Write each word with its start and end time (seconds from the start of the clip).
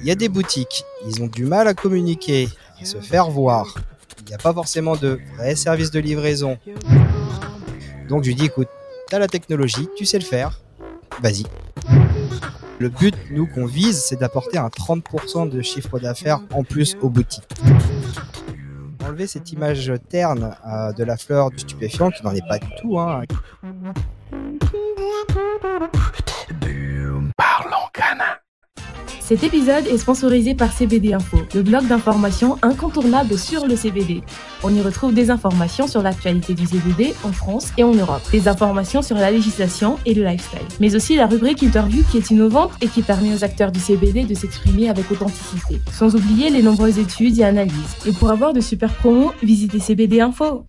Il 0.00 0.04
y 0.04 0.10
a 0.10 0.14
des 0.14 0.28
boutiques, 0.28 0.84
ils 1.06 1.22
ont 1.22 1.28
du 1.28 1.44
mal 1.46 1.66
à 1.66 1.72
communiquer, 1.72 2.50
à 2.78 2.84
se 2.84 2.98
faire 2.98 3.30
voir. 3.30 3.74
Il 4.20 4.26
n'y 4.26 4.34
a 4.34 4.38
pas 4.38 4.52
forcément 4.52 4.96
de 4.96 5.18
vrais 5.36 5.56
services 5.56 5.90
de 5.90 6.00
livraison. 6.00 6.58
Donc 8.06 8.24
je 8.24 8.28
lui 8.28 8.34
dis 8.34 8.44
écoute, 8.44 8.68
t'as 9.08 9.18
la 9.18 9.28
technologie, 9.28 9.88
tu 9.96 10.04
sais 10.04 10.18
le 10.18 10.24
faire, 10.24 10.60
vas-y. 11.22 11.44
Le 12.78 12.90
but, 12.90 13.14
nous, 13.30 13.46
qu'on 13.46 13.64
vise, 13.64 13.98
c'est 13.98 14.16
d'apporter 14.16 14.58
un 14.58 14.68
30% 14.68 15.48
de 15.48 15.62
chiffre 15.62 15.98
d'affaires 15.98 16.40
en 16.52 16.64
plus 16.64 16.96
aux 17.00 17.08
boutiques. 17.08 17.48
Enlever 19.04 19.26
cette 19.26 19.52
image 19.52 19.92
terne 20.08 20.56
euh, 20.66 20.92
de 20.92 21.04
la 21.04 21.16
fleur 21.16 21.50
du 21.50 21.58
stupéfiant, 21.58 22.10
qui 22.10 22.24
n'en 22.24 22.34
est 22.34 22.46
pas 22.46 22.58
du 22.58 22.68
tout. 22.80 22.98
Hein. 22.98 23.22
Cet 29.32 29.44
épisode 29.44 29.86
est 29.86 29.96
sponsorisé 29.96 30.54
par 30.54 30.74
CBD 30.74 31.14
Info, 31.14 31.38
le 31.54 31.62
blog 31.62 31.86
d'information 31.86 32.58
incontournable 32.60 33.38
sur 33.38 33.66
le 33.66 33.76
CBD. 33.76 34.20
On 34.62 34.74
y 34.74 34.82
retrouve 34.82 35.14
des 35.14 35.30
informations 35.30 35.86
sur 35.86 36.02
l'actualité 36.02 36.52
du 36.52 36.66
CBD 36.66 37.14
en 37.24 37.32
France 37.32 37.72
et 37.78 37.82
en 37.82 37.94
Europe, 37.94 38.20
des 38.30 38.46
informations 38.46 39.00
sur 39.00 39.16
la 39.16 39.30
législation 39.30 39.96
et 40.04 40.12
le 40.12 40.22
lifestyle, 40.22 40.68
mais 40.80 40.94
aussi 40.94 41.16
la 41.16 41.26
rubrique 41.26 41.62
interview 41.62 42.02
qui 42.10 42.18
est 42.18 42.30
innovante 42.30 42.72
et 42.82 42.88
qui 42.88 43.00
permet 43.00 43.34
aux 43.34 43.42
acteurs 43.42 43.72
du 43.72 43.80
CBD 43.80 44.24
de 44.24 44.34
s'exprimer 44.34 44.90
avec 44.90 45.10
authenticité, 45.10 45.80
sans 45.90 46.14
oublier 46.14 46.50
les 46.50 46.62
nombreuses 46.62 46.98
études 46.98 47.38
et 47.38 47.44
analyses. 47.44 47.96
Et 48.06 48.12
pour 48.12 48.30
avoir 48.30 48.52
de 48.52 48.60
super 48.60 48.92
promos, 48.92 49.32
visitez 49.42 49.78
CBD 49.78 50.20
Info. 50.20 50.66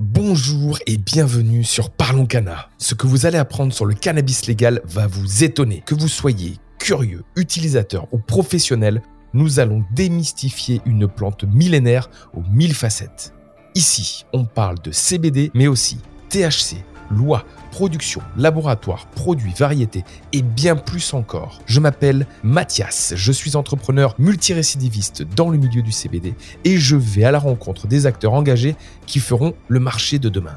Bonjour 0.00 0.78
et 0.86 0.96
bienvenue 0.96 1.64
sur 1.64 1.90
Parlons 1.90 2.26
Cana. 2.26 2.68
Ce 2.78 2.94
que 2.94 3.08
vous 3.08 3.26
allez 3.26 3.36
apprendre 3.36 3.72
sur 3.72 3.84
le 3.84 3.94
cannabis 3.94 4.46
légal 4.46 4.80
va 4.84 5.08
vous 5.08 5.42
étonner. 5.42 5.82
Que 5.84 5.96
vous 5.96 6.06
soyez 6.06 6.58
curieux, 6.78 7.24
utilisateur 7.34 8.06
ou 8.12 8.18
professionnel, 8.18 9.02
nous 9.34 9.58
allons 9.58 9.84
démystifier 9.90 10.80
une 10.86 11.08
plante 11.08 11.42
millénaire 11.42 12.10
aux 12.32 12.44
mille 12.48 12.74
facettes. 12.74 13.34
Ici, 13.74 14.24
on 14.32 14.44
parle 14.44 14.78
de 14.78 14.92
CBD, 14.92 15.50
mais 15.52 15.66
aussi 15.66 15.98
THC, 16.28 16.76
loi, 17.10 17.44
production, 17.70 18.20
laboratoire, 18.36 19.06
produits, 19.06 19.54
variétés 19.56 20.04
et 20.32 20.42
bien 20.42 20.76
plus 20.76 21.14
encore. 21.14 21.60
Je 21.66 21.80
m'appelle 21.80 22.26
Mathias, 22.42 23.14
je 23.16 23.32
suis 23.32 23.56
entrepreneur 23.56 24.14
multirécidiviste 24.18 25.22
dans 25.22 25.50
le 25.50 25.58
milieu 25.58 25.82
du 25.82 25.92
CBD 25.92 26.34
et 26.64 26.76
je 26.76 26.96
vais 26.96 27.24
à 27.24 27.30
la 27.30 27.38
rencontre 27.38 27.86
des 27.86 28.06
acteurs 28.06 28.34
engagés 28.34 28.76
qui 29.06 29.20
feront 29.20 29.54
le 29.68 29.80
marché 29.80 30.18
de 30.18 30.28
demain. 30.28 30.56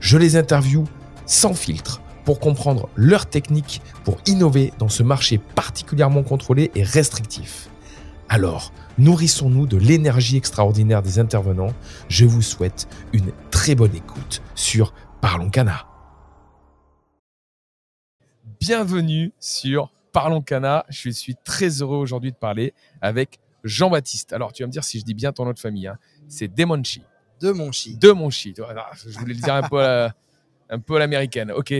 Je 0.00 0.18
les 0.18 0.36
interviewe 0.36 0.84
sans 1.26 1.54
filtre 1.54 2.00
pour 2.24 2.40
comprendre 2.40 2.88
leurs 2.96 3.26
techniques 3.26 3.82
pour 4.04 4.18
innover 4.26 4.72
dans 4.78 4.88
ce 4.88 5.02
marché 5.02 5.38
particulièrement 5.38 6.22
contrôlé 6.22 6.70
et 6.74 6.82
restrictif. 6.82 7.68
Alors, 8.28 8.72
nourrissons-nous 8.98 9.66
de 9.66 9.76
l'énergie 9.76 10.36
extraordinaire 10.36 11.02
des 11.02 11.18
intervenants. 11.18 11.74
Je 12.08 12.24
vous 12.24 12.42
souhaite 12.42 12.88
une 13.12 13.30
très 13.50 13.74
bonne 13.74 13.94
écoute 13.94 14.42
sur 14.54 14.94
Parlons 15.22 15.50
Cana. 15.50 15.86
Bienvenue 18.60 19.32
sur 19.38 19.92
Parlons 20.10 20.42
Cana. 20.42 20.84
Je 20.88 21.10
suis 21.10 21.36
très 21.36 21.80
heureux 21.80 21.96
aujourd'hui 21.98 22.32
de 22.32 22.36
parler 22.36 22.74
avec 23.00 23.38
Jean-Baptiste. 23.62 24.32
Alors, 24.32 24.52
tu 24.52 24.64
vas 24.64 24.66
me 24.66 24.72
dire 24.72 24.82
si 24.82 24.98
je 24.98 25.04
dis 25.04 25.14
bien 25.14 25.32
ton 25.32 25.44
nom 25.44 25.52
de 25.52 25.60
famille. 25.60 25.86
hein. 25.86 25.96
C'est 26.26 26.48
Demonchi. 26.48 27.04
De 27.40 27.52
mon 27.52 27.70
chi. 27.70 27.96
De 27.96 28.10
Monchi. 28.10 28.52
Je 28.56 29.16
voulais 29.18 29.34
le 29.34 29.40
dire 29.40 29.54
un 29.54 29.62
peu 29.68 29.80
à, 29.80 30.12
un 30.70 30.80
peu 30.80 30.96
à 30.96 30.98
l'américaine. 30.98 31.52
Ok. 31.52 31.72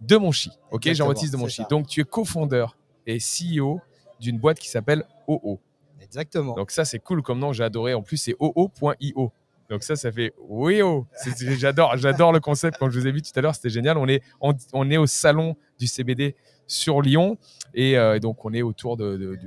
De 0.00 0.16
Monchi. 0.16 0.50
Ok, 0.70 0.90
Jean-Baptiste 0.92 1.32
de 1.32 1.36
c'est 1.36 1.42
Monchi. 1.42 1.56
ça. 1.62 1.68
Donc, 1.68 1.86
tu 1.88 2.00
es 2.00 2.04
cofondeur 2.04 2.78
et 3.06 3.18
CEO 3.18 3.80
d'une 4.20 4.38
boîte 4.38 4.58
qui 4.58 4.70
s'appelle 4.70 5.04
OO. 5.28 5.60
Exactement. 6.00 6.54
Donc 6.54 6.70
ça, 6.70 6.84
c'est 6.86 6.98
cool 7.00 7.20
comme 7.22 7.38
nom, 7.40 7.52
j'ai 7.52 7.64
adoré. 7.64 7.92
En 7.92 8.00
plus, 8.02 8.16
c'est 8.16 8.36
oo.io. 8.40 9.32
Donc 9.68 9.82
ça, 9.82 9.96
ça 9.96 10.12
fait 10.12 10.32
oui 10.38 10.82
oh. 10.82 11.06
J'adore, 11.58 11.96
j'adore 11.96 12.32
le 12.32 12.40
concept. 12.40 12.76
Quand 12.78 12.90
je 12.90 12.98
vous 12.98 13.06
ai 13.06 13.12
vu 13.12 13.22
tout 13.22 13.32
à 13.34 13.40
l'heure, 13.40 13.54
c'était 13.54 13.70
génial. 13.70 13.98
On 13.98 14.06
est, 14.06 14.22
on, 14.40 14.90
est 14.90 14.96
au 14.96 15.06
salon 15.06 15.56
du 15.78 15.86
CBD 15.86 16.36
sur 16.66 17.02
Lyon 17.02 17.38
et 17.74 17.96
euh, 17.96 18.18
donc 18.18 18.44
on 18.44 18.52
est 18.52 18.62
autour 18.62 18.96
de, 18.96 19.16
de, 19.16 19.38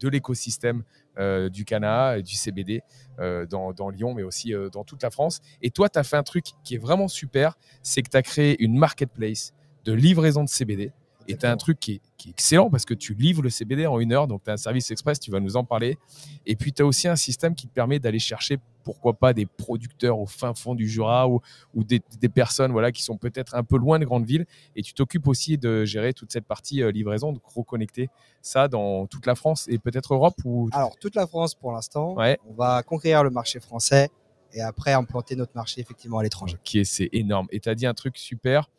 de 0.00 0.08
l'écosystème 0.08 0.82
euh, 1.18 1.48
du 1.48 1.64
Cana 1.64 2.18
et 2.18 2.22
du 2.22 2.34
CBD 2.34 2.82
euh, 3.18 3.46
dans, 3.46 3.72
dans 3.72 3.90
Lyon, 3.90 4.14
mais 4.14 4.22
aussi 4.22 4.52
dans 4.72 4.84
toute 4.84 5.02
la 5.02 5.10
France. 5.10 5.40
Et 5.62 5.70
toi, 5.70 5.88
tu 5.88 5.98
as 5.98 6.04
fait 6.04 6.16
un 6.16 6.22
truc 6.22 6.46
qui 6.64 6.74
est 6.74 6.78
vraiment 6.78 7.08
super, 7.08 7.56
c'est 7.82 8.02
que 8.02 8.10
tu 8.10 8.16
as 8.16 8.22
créé 8.22 8.62
une 8.62 8.76
marketplace 8.76 9.52
de 9.84 9.92
livraison 9.92 10.42
de 10.42 10.48
CBD. 10.48 10.92
Et 11.28 11.36
tu 11.36 11.46
as 11.46 11.50
un 11.50 11.56
truc 11.56 11.78
qui 11.80 11.92
est, 11.92 12.00
qui 12.16 12.28
est 12.28 12.32
excellent 12.32 12.70
parce 12.70 12.84
que 12.84 12.94
tu 12.94 13.14
livres 13.14 13.42
le 13.42 13.50
CBD 13.50 13.86
en 13.86 13.98
une 14.00 14.12
heure, 14.12 14.26
donc 14.26 14.44
tu 14.44 14.50
as 14.50 14.54
un 14.54 14.58
service 14.58 14.90
express, 14.90 15.18
tu 15.20 15.30
vas 15.30 15.40
nous 15.40 15.56
en 15.56 15.64
parler. 15.64 15.98
Et 16.46 16.56
puis 16.56 16.72
tu 16.72 16.82
as 16.82 16.86
aussi 16.86 17.08
un 17.08 17.16
système 17.16 17.54
qui 17.54 17.66
te 17.66 17.72
permet 17.72 17.98
d'aller 17.98 18.18
chercher, 18.18 18.58
pourquoi 18.84 19.14
pas, 19.14 19.32
des 19.32 19.46
producteurs 19.46 20.18
au 20.18 20.26
fin 20.26 20.54
fond 20.54 20.74
du 20.74 20.88
Jura 20.88 21.28
ou, 21.28 21.40
ou 21.74 21.84
des, 21.84 22.00
des 22.20 22.28
personnes 22.28 22.72
voilà, 22.72 22.92
qui 22.92 23.02
sont 23.02 23.16
peut-être 23.16 23.54
un 23.54 23.64
peu 23.64 23.76
loin 23.76 23.98
de 23.98 24.04
grandes 24.04 24.26
villes. 24.26 24.46
Et 24.76 24.82
tu 24.82 24.94
t'occupes 24.94 25.26
aussi 25.26 25.58
de 25.58 25.84
gérer 25.84 26.12
toute 26.12 26.32
cette 26.32 26.46
partie 26.46 26.82
euh, 26.82 26.90
livraison, 26.90 27.32
de 27.32 27.40
reconnecter 27.44 28.08
ça 28.42 28.68
dans 28.68 29.06
toute 29.06 29.26
la 29.26 29.34
France 29.34 29.66
et 29.68 29.78
peut-être 29.78 30.14
Europe 30.14 30.36
ou... 30.44 30.68
Alors, 30.72 30.96
toute 30.98 31.14
la 31.14 31.26
France 31.26 31.54
pour 31.54 31.72
l'instant. 31.72 32.14
Ouais. 32.14 32.38
On 32.48 32.54
va 32.54 32.82
conquérir 32.82 33.24
le 33.24 33.30
marché 33.30 33.60
français 33.60 34.10
et 34.52 34.60
après 34.60 34.92
implanter 34.92 35.36
notre 35.36 35.52
marché 35.54 35.80
effectivement 35.80 36.18
à 36.18 36.22
l'étranger. 36.22 36.56
Ok, 36.56 36.80
c'est 36.84 37.10
énorme. 37.12 37.46
Et 37.50 37.60
tu 37.60 37.68
as 37.68 37.74
dit 37.74 37.86
un 37.86 37.94
truc 37.94 38.16
super, 38.16 38.70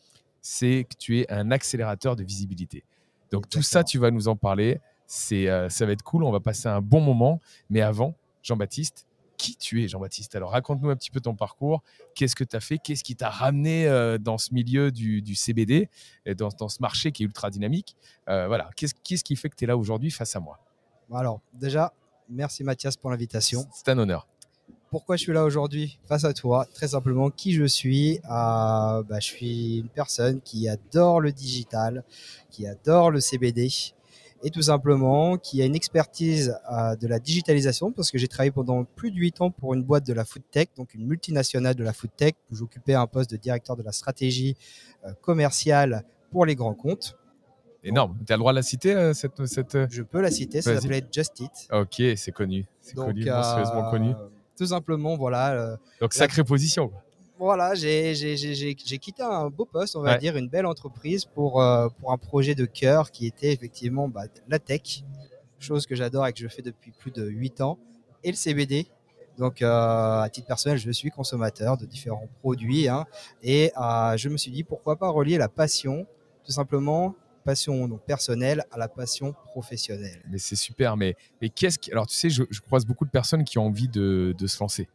c'est 0.41 0.85
que 0.89 0.95
tu 0.97 1.19
es 1.19 1.31
un 1.31 1.51
accélérateur 1.51 2.15
de 2.15 2.23
visibilité. 2.23 2.83
Donc 3.31 3.49
tout 3.49 3.61
ça, 3.61 3.83
tu 3.83 3.97
vas 3.99 4.11
nous 4.11 4.27
en 4.27 4.35
parler. 4.35 4.79
C'est, 5.05 5.49
euh, 5.49 5.69
ça 5.69 5.85
va 5.85 5.91
être 5.91 6.03
cool, 6.03 6.23
on 6.23 6.31
va 6.31 6.39
passer 6.39 6.67
un 6.67 6.81
bon 6.81 7.01
moment. 7.01 7.39
Mais 7.69 7.81
avant, 7.81 8.15
Jean-Baptiste, 8.43 9.05
qui 9.37 9.55
tu 9.55 9.83
es, 9.83 9.87
Jean-Baptiste? 9.87 10.35
Alors 10.35 10.51
raconte-nous 10.51 10.89
un 10.89 10.95
petit 10.95 11.11
peu 11.11 11.19
ton 11.19 11.35
parcours. 11.35 11.83
Qu'est-ce 12.15 12.35
que 12.35 12.43
tu 12.43 12.55
as 12.55 12.59
fait? 12.59 12.77
Qu'est-ce 12.77 13.03
qui 13.03 13.15
t'a 13.15 13.29
ramené 13.29 13.87
euh, 13.87 14.17
dans 14.17 14.37
ce 14.37 14.53
milieu 14.53 14.91
du, 14.91 15.21
du 15.21 15.35
CBD, 15.35 15.89
et 16.25 16.35
dans, 16.35 16.49
dans 16.49 16.69
ce 16.69 16.81
marché 16.81 17.11
qui 17.11 17.23
est 17.23 17.25
ultra 17.25 17.49
dynamique? 17.49 17.95
Euh, 18.29 18.47
Voilà, 18.47 18.69
qu'est-ce, 18.75 18.95
qu'est-ce 19.03 19.23
qui 19.23 19.35
fait 19.35 19.49
que 19.49 19.55
tu 19.55 19.65
es 19.65 19.67
là 19.67 19.77
aujourd'hui 19.77 20.11
face 20.11 20.35
à 20.35 20.39
moi? 20.39 20.59
Alors, 21.13 21.39
déjà, 21.53 21.93
merci 22.29 22.63
Mathias 22.63 22.97
pour 22.97 23.11
l'invitation. 23.11 23.65
C'est 23.71 23.89
un 23.89 23.97
honneur. 23.97 24.27
Pourquoi 24.89 25.17
je 25.17 25.23
suis 25.23 25.33
là 25.33 25.43
aujourd'hui 25.43 25.99
face 26.07 26.23
à 26.23 26.33
toi? 26.33 26.65
Très 26.73 26.89
simplement, 26.89 27.29
qui 27.29 27.51
je 27.53 27.65
suis? 27.65 28.19
Euh, 28.25 29.03
bah, 29.03 29.19
Je 29.19 29.25
suis 29.25 29.77
une 29.79 29.89
personne 29.89 30.39
qui 30.41 30.69
adore 30.69 31.19
le 31.19 31.31
digital, 31.31 32.03
qui 32.49 32.65
adore 32.67 33.11
le 33.11 33.19
CBD 33.19 33.67
et 34.43 34.49
tout 34.51 34.61
simplement 34.61 35.37
qui 35.37 35.61
a 35.61 35.65
une 35.65 35.75
expertise 35.75 36.55
euh, 36.71 36.95
de 36.95 37.07
la 37.07 37.19
digitalisation 37.19 37.91
parce 37.91 38.11
que 38.11 38.17
j'ai 38.17 38.27
travaillé 38.27 38.51
pendant 38.51 38.83
plus 38.83 39.11
de 39.11 39.17
8 39.17 39.41
ans 39.41 39.51
pour 39.51 39.73
une 39.73 39.83
boîte 39.83 40.05
de 40.05 40.13
la 40.13 40.25
food 40.25 40.43
tech, 40.51 40.67
donc 40.77 40.93
une 40.93 41.05
multinationale 41.05 41.75
de 41.75 41.83
la 41.83 41.91
food 41.91 42.11
tech 42.15 42.33
où 42.51 42.55
j'occupais 42.55 42.93
un 42.93 43.07
poste 43.07 43.31
de 43.31 43.37
directeur 43.37 43.75
de 43.75 43.83
la 43.83 43.91
stratégie 43.91 44.55
euh, 45.05 45.11
commerciale 45.21 46.03
pour 46.31 46.45
les 46.45 46.55
grands 46.55 46.75
comptes. 46.75 47.17
Énorme. 47.83 48.17
Tu 48.25 48.33
as 48.33 48.35
le 48.35 48.39
droit 48.39 48.51
de 48.51 48.57
la 48.57 48.63
citer, 48.63 48.93
euh, 48.93 49.13
cette... 49.13 49.45
cette... 49.45 49.75
euh? 49.75 49.87
Je 49.89 50.03
peux 50.03 50.21
la 50.21 50.31
citer, 50.31 50.61
ça 50.61 50.79
s'appelait 50.79 51.03
Just 51.11 51.39
Eat. 51.39 51.67
Ok, 51.71 52.01
c'est 52.15 52.31
connu. 52.31 52.65
C'est 52.81 52.95
connu, 52.95 53.25
monstrueusement 53.25 53.89
connu. 53.89 54.13
Tout 54.57 54.65
simplement, 54.65 55.15
voilà. 55.15 55.51
euh, 55.53 55.77
Donc 56.01 56.13
sacrée 56.13 56.43
position. 56.43 56.89
quoi. 56.89 57.01
voilà, 57.37 57.75
j'ai 57.75 58.75
quitté 58.75 59.21
un 59.23 59.49
beau 59.49 59.65
poste, 59.65 59.95
on 59.95 60.01
va 60.01 60.13
Ouais. 60.13 60.17
dire, 60.17 60.35
une 60.37 60.49
belle 60.49 60.65
entreprise 60.65 61.25
pour, 61.25 61.61
euh, 61.61 61.87
pour 61.99 62.11
un 62.11 62.17
projet 62.17 62.55
de 62.55 62.65
cœur 62.65 63.11
qui 63.11 63.27
était 63.27 63.53
effectivement 63.53 64.07
bah, 64.07 64.23
la 64.47 64.59
tech, 64.59 65.03
chose 65.59 65.85
que 65.85 65.95
j'adore 65.95 66.25
et 66.27 66.33
que 66.33 66.39
je 66.39 66.47
fais 66.47 66.61
depuis 66.61 66.91
plus 66.91 67.11
de 67.11 67.25
8 67.27 67.61
ans, 67.61 67.77
et 68.23 68.29
le 68.31 68.35
CBD. 68.35 68.87
Donc, 69.37 69.61
euh, 69.61 70.21
à 70.21 70.29
titre 70.31 70.47
personnel, 70.47 70.79
je 70.79 70.89
suis 70.91 71.11
consommateur 71.11 71.77
de 71.77 71.85
différents 71.85 72.27
produits 72.41 72.87
hein, 72.87 73.05
et 73.43 73.71
euh, 73.79 74.17
je 74.17 74.29
me 74.29 74.37
suis 74.37 74.49
dit 74.49 74.63
pourquoi 74.63 74.95
pas 74.95 75.09
relier 75.09 75.37
la 75.37 75.47
passion, 75.47 76.07
tout 76.43 76.51
simplement, 76.51 77.13
passion 77.47 77.87
donc, 77.87 78.01
personnelle 78.03 78.65
à 78.71 78.77
la 78.77 78.89
passion 78.89 79.33
professionnelle. 79.45 80.21
Mais 80.29 80.37
c'est 80.37 80.57
super. 80.57 80.97
Mais, 80.97 81.15
mais 81.41 81.47
qu'est-ce 81.47 81.79
qui. 81.79 81.91
Alors, 81.93 82.05
tu 82.05 82.15
sais, 82.15 82.29
je, 82.29 82.43
croise 82.65 82.85
beaucoup 82.85 83.05
de 83.05 83.09
personnes 83.09 83.45
qui 83.45 83.57
ont 83.57 83.67
envie 83.67 83.87
de, 83.87 84.35
se 84.45 84.59
lancer. 84.59 84.89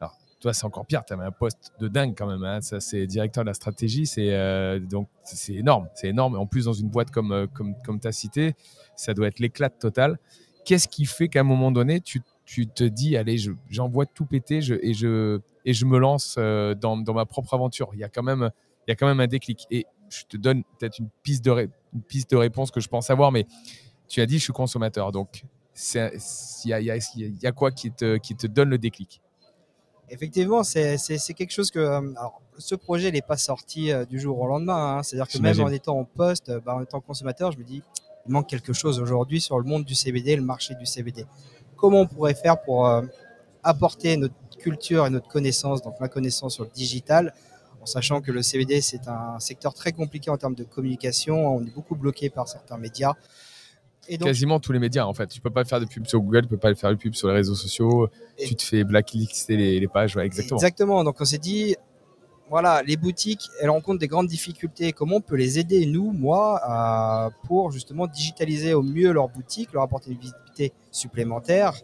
Alors, 0.00 0.18
toi, 0.40 0.52
c'est 0.52 0.64
encore 0.64 0.86
pire. 0.86 1.04
Tu 1.06 1.12
avais 1.12 1.24
un 1.24 1.30
poste 1.30 1.72
de 1.78 1.86
dingue 1.86 2.14
quand 2.18 2.26
même. 2.26 2.42
hein. 2.42 2.60
Ça, 2.60 2.80
c'est 2.80 3.06
directeur 3.06 3.44
de 3.44 3.48
la 3.48 3.54
stratégie. 3.54 4.06
C'est 4.06 4.34
euh, 4.34 4.80
donc 4.80 5.08
énorme. 5.48 5.88
C'est 5.94 6.08
énorme. 6.08 6.34
En 6.34 6.46
plus, 6.46 6.64
dans 6.64 6.72
une 6.72 6.88
boîte 6.88 7.12
comme, 7.12 7.30
euh, 7.30 7.46
comme, 7.46 7.76
comme 7.84 8.00
tu 8.00 8.08
as 8.08 8.12
cité, 8.12 8.54
ça 8.96 9.14
doit 9.14 9.28
être 9.28 9.38
l'éclat 9.38 9.70
total. 9.70 10.18
Qu'est-ce 10.64 10.88
qui 10.88 11.04
fait 11.04 11.28
qu'à 11.28 11.40
un 11.40 11.44
moment 11.44 11.70
donné, 11.70 12.00
tu, 12.00 12.22
tu 12.44 12.66
te 12.66 12.82
dis, 12.82 13.16
allez, 13.16 13.38
je- 13.38 13.52
j'envoie 13.70 14.06
tout 14.06 14.26
péter 14.26 14.56
et, 14.56 14.94
je, 14.94 15.40
et 15.64 15.74
je 15.74 15.84
me 15.84 15.98
lance 15.98 16.34
euh, 16.38 16.74
dans, 16.74 16.96
dans 16.96 17.14
ma 17.14 17.24
propre 17.24 17.54
aventure? 17.54 17.90
Il 17.92 18.00
y 18.00 18.04
a 18.04 18.08
quand 18.08 18.24
même, 18.24 18.50
il 18.86 18.90
y 18.90 18.92
a 18.92 18.96
quand 18.96 19.06
même 19.06 19.20
un 19.20 19.28
déclic. 19.28 19.66
Et 19.70 19.86
je 20.20 20.24
te 20.26 20.36
donne 20.36 20.62
peut-être 20.78 20.98
une 20.98 21.08
piste 21.22 21.44
de, 21.44 21.50
ré- 21.50 21.70
une 21.94 22.02
piste 22.02 22.30
de 22.30 22.36
réponse 22.36 22.70
que 22.70 22.80
je 22.80 22.88
pense 22.88 23.10
avoir, 23.10 23.32
mais 23.32 23.46
tu 24.08 24.20
as 24.20 24.26
dit, 24.26 24.38
je 24.38 24.44
suis 24.44 24.52
consommateur. 24.52 25.12
Donc, 25.12 25.44
il 25.94 26.70
y 26.70 26.72
a, 26.72 26.80
y 26.96 27.00
y 27.42 27.52
quoi 27.52 27.70
qui 27.70 27.90
te, 27.90 28.16
qui 28.16 28.36
te 28.36 28.46
donne 28.46 28.68
le 28.70 28.78
déclic? 28.78 29.20
Effectivement, 30.10 30.62
c'est 30.62 30.98
quelque 31.34 31.50
chose 31.52 31.70
que. 31.70 31.78
euh, 31.78 32.12
Alors, 32.16 32.40
ce 32.58 32.74
projet 32.74 33.10
n'est 33.10 33.22
pas 33.22 33.36
sorti 33.38 33.90
euh, 33.90 34.04
du 34.04 34.20
jour 34.20 34.38
au 34.38 34.46
lendemain. 34.46 34.98
hein. 34.98 35.02
C'est-à-dire 35.02 35.26
que 35.26 35.38
même 35.38 35.54
en 35.64 35.68
étant 35.70 35.98
en 35.98 36.04
poste, 36.04 36.50
euh, 36.50 36.60
bah, 36.60 36.74
en 36.76 36.82
étant 36.82 37.00
consommateur, 37.00 37.50
je 37.52 37.58
me 37.58 37.64
dis, 37.64 37.82
il 38.26 38.32
manque 38.32 38.46
quelque 38.48 38.72
chose 38.72 39.00
aujourd'hui 39.00 39.40
sur 39.40 39.58
le 39.58 39.64
monde 39.64 39.84
du 39.84 39.94
CBD, 39.94 40.36
le 40.36 40.42
marché 40.42 40.74
du 40.74 40.86
CBD. 40.86 41.26
Comment 41.76 42.02
on 42.02 42.06
pourrait 42.06 42.34
faire 42.34 42.60
pour 42.62 42.86
euh, 42.86 43.02
apporter 43.62 44.16
notre 44.16 44.34
culture 44.58 45.06
et 45.06 45.10
notre 45.10 45.28
connaissance, 45.28 45.82
donc 45.82 45.98
ma 46.00 46.08
connaissance 46.08 46.54
sur 46.54 46.64
le 46.64 46.70
digital, 46.70 47.34
en 47.84 47.86
sachant 47.86 48.22
que 48.22 48.32
le 48.32 48.40
CBD, 48.40 48.80
c'est 48.80 49.08
un 49.08 49.38
secteur 49.38 49.74
très 49.74 49.92
compliqué 49.92 50.30
en 50.30 50.38
termes 50.38 50.54
de 50.54 50.64
communication. 50.64 51.54
On 51.54 51.60
est 51.60 51.70
beaucoup 51.74 51.94
bloqué 51.96 52.30
par 52.30 52.48
certains 52.48 52.78
médias. 52.78 53.12
Et 54.08 54.16
donc, 54.16 54.26
Quasiment 54.28 54.58
tous 54.58 54.72
les 54.72 54.78
médias, 54.78 55.04
en 55.04 55.12
fait. 55.12 55.26
Tu 55.26 55.38
peux 55.42 55.50
pas 55.50 55.66
faire 55.66 55.80
de 55.80 55.84
pub 55.84 56.06
sur 56.06 56.18
Google, 56.22 56.42
tu 56.42 56.48
peux 56.48 56.56
pas 56.56 56.74
faire 56.74 56.88
de 56.88 56.94
pub 56.94 57.14
sur 57.14 57.28
les 57.28 57.34
réseaux 57.34 57.54
sociaux. 57.54 58.08
Tu 58.38 58.54
te 58.56 58.62
fais 58.62 58.84
blacklister 58.84 59.58
les, 59.58 59.78
les 59.80 59.86
pages, 59.88 60.16
ouais, 60.16 60.24
exactement. 60.24 60.56
Exactement. 60.56 61.04
Donc 61.04 61.16
on 61.20 61.26
s'est 61.26 61.36
dit, 61.36 61.76
voilà, 62.48 62.82
les 62.82 62.96
boutiques, 62.96 63.50
elles 63.60 63.68
rencontrent 63.68 63.98
des 63.98 64.08
grandes 64.08 64.28
difficultés. 64.28 64.92
Comment 64.92 65.16
on 65.16 65.20
peut 65.20 65.36
les 65.36 65.58
aider, 65.58 65.84
nous, 65.84 66.10
moi, 66.10 66.58
à- 66.64 67.30
pour 67.46 67.70
justement 67.70 68.06
digitaliser 68.06 68.72
au 68.72 68.82
mieux 68.82 69.12
leur 69.12 69.28
boutique, 69.28 69.74
leur 69.74 69.82
apporter 69.82 70.10
une 70.10 70.18
visibilité 70.18 70.72
supplémentaire 70.90 71.74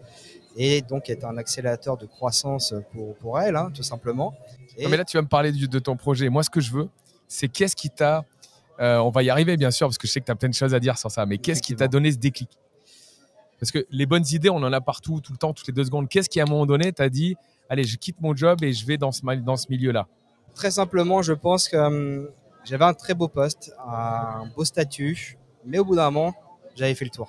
et 0.57 0.81
donc 0.81 1.11
être 1.11 1.25
un 1.27 1.37
accélérateur 1.37 1.99
de 1.99 2.07
croissance 2.07 2.75
pour, 2.93 3.15
pour 3.17 3.39
elles, 3.39 3.57
hein, 3.57 3.71
tout 3.75 3.83
simplement. 3.83 4.35
Et 4.77 4.85
Non, 4.85 4.91
mais 4.91 4.97
là, 4.97 5.05
tu 5.05 5.17
vas 5.17 5.23
me 5.23 5.29
parler 5.29 5.53
du- 5.53 5.69
de 5.69 5.79
ton 5.79 5.97
projet. 5.97 6.29
Moi, 6.29 6.43
ce 6.43 6.51
que 6.51 6.61
je 6.61 6.71
veux, 6.73 6.89
c'est 7.29 7.49
qu'est-ce 7.49 7.77
qui 7.77 7.91
t'a. 7.91 8.25
euh, 8.81 8.97
on 8.99 9.11
va 9.11 9.23
y 9.23 9.29
arriver, 9.29 9.57
bien 9.59 9.71
sûr, 9.71 9.87
parce 9.89 9.99
que 9.99 10.07
je 10.07 10.13
sais 10.13 10.21
que 10.21 10.25
tu 10.27 10.33
as 10.33 10.37
plein 10.37 10.49
de 10.49 10.55
choses 10.55 10.73
à 10.75 10.81
dire 10.81 10.97
sur 10.97 11.11
ça, 11.11 11.27
mais 11.27 11.37
qu'est-ce 11.37 11.61
qui 11.61 11.77
t'a 11.77 11.87
donné 11.87 12.11
ce 12.13 12.17
déclic? 12.17 12.49
Parce 13.59 13.71
que 13.73 13.87
les 13.91 14.07
bonnes 14.07 14.25
idées, 14.31 14.49
on 14.49 14.57
en 14.57 14.73
a 14.73 14.81
partout, 14.81 15.21
tout 15.21 15.33
le 15.33 15.39
temps, 15.39 15.53
toutes 15.53 15.67
les 15.67 15.73
deux 15.75 15.85
secondes. 15.85 16.09
Qu'est-ce 16.09 16.31
qui, 16.31 16.41
à 16.41 16.45
un 16.45 16.47
moment 16.47 16.65
donné, 16.65 16.93
t'a 16.93 17.09
dit 17.11 17.37
Allez, 17.69 17.85
je 17.85 17.97
quitte 17.99 18.21
mon 18.21 18.35
job 18.35 18.63
et 18.65 18.73
je 18.73 18.87
vais 18.87 18.97
dans 18.97 19.13
ce, 19.13 19.25
ma- 19.25 19.37
dans 19.37 19.57
ce 19.57 19.67
milieu-là? 19.69 20.07
Très 20.55 20.71
simplement, 20.71 21.21
je 21.23 21.35
pense 21.35 21.69
que 21.69 21.77
hum, 21.77 22.29
j'avais 22.65 22.85
un 22.87 22.95
très 22.95 23.13
beau 23.15 23.29
poste, 23.29 23.71
un 23.87 24.47
beau 24.57 24.65
statut, 24.65 25.37
mais 25.67 25.79
au 25.79 25.85
bout 25.85 25.95
d'un 25.97 26.11
moment, 26.11 26.35
j'avais 26.75 26.95
fait 26.95 27.05
le 27.05 27.11
tour. 27.11 27.29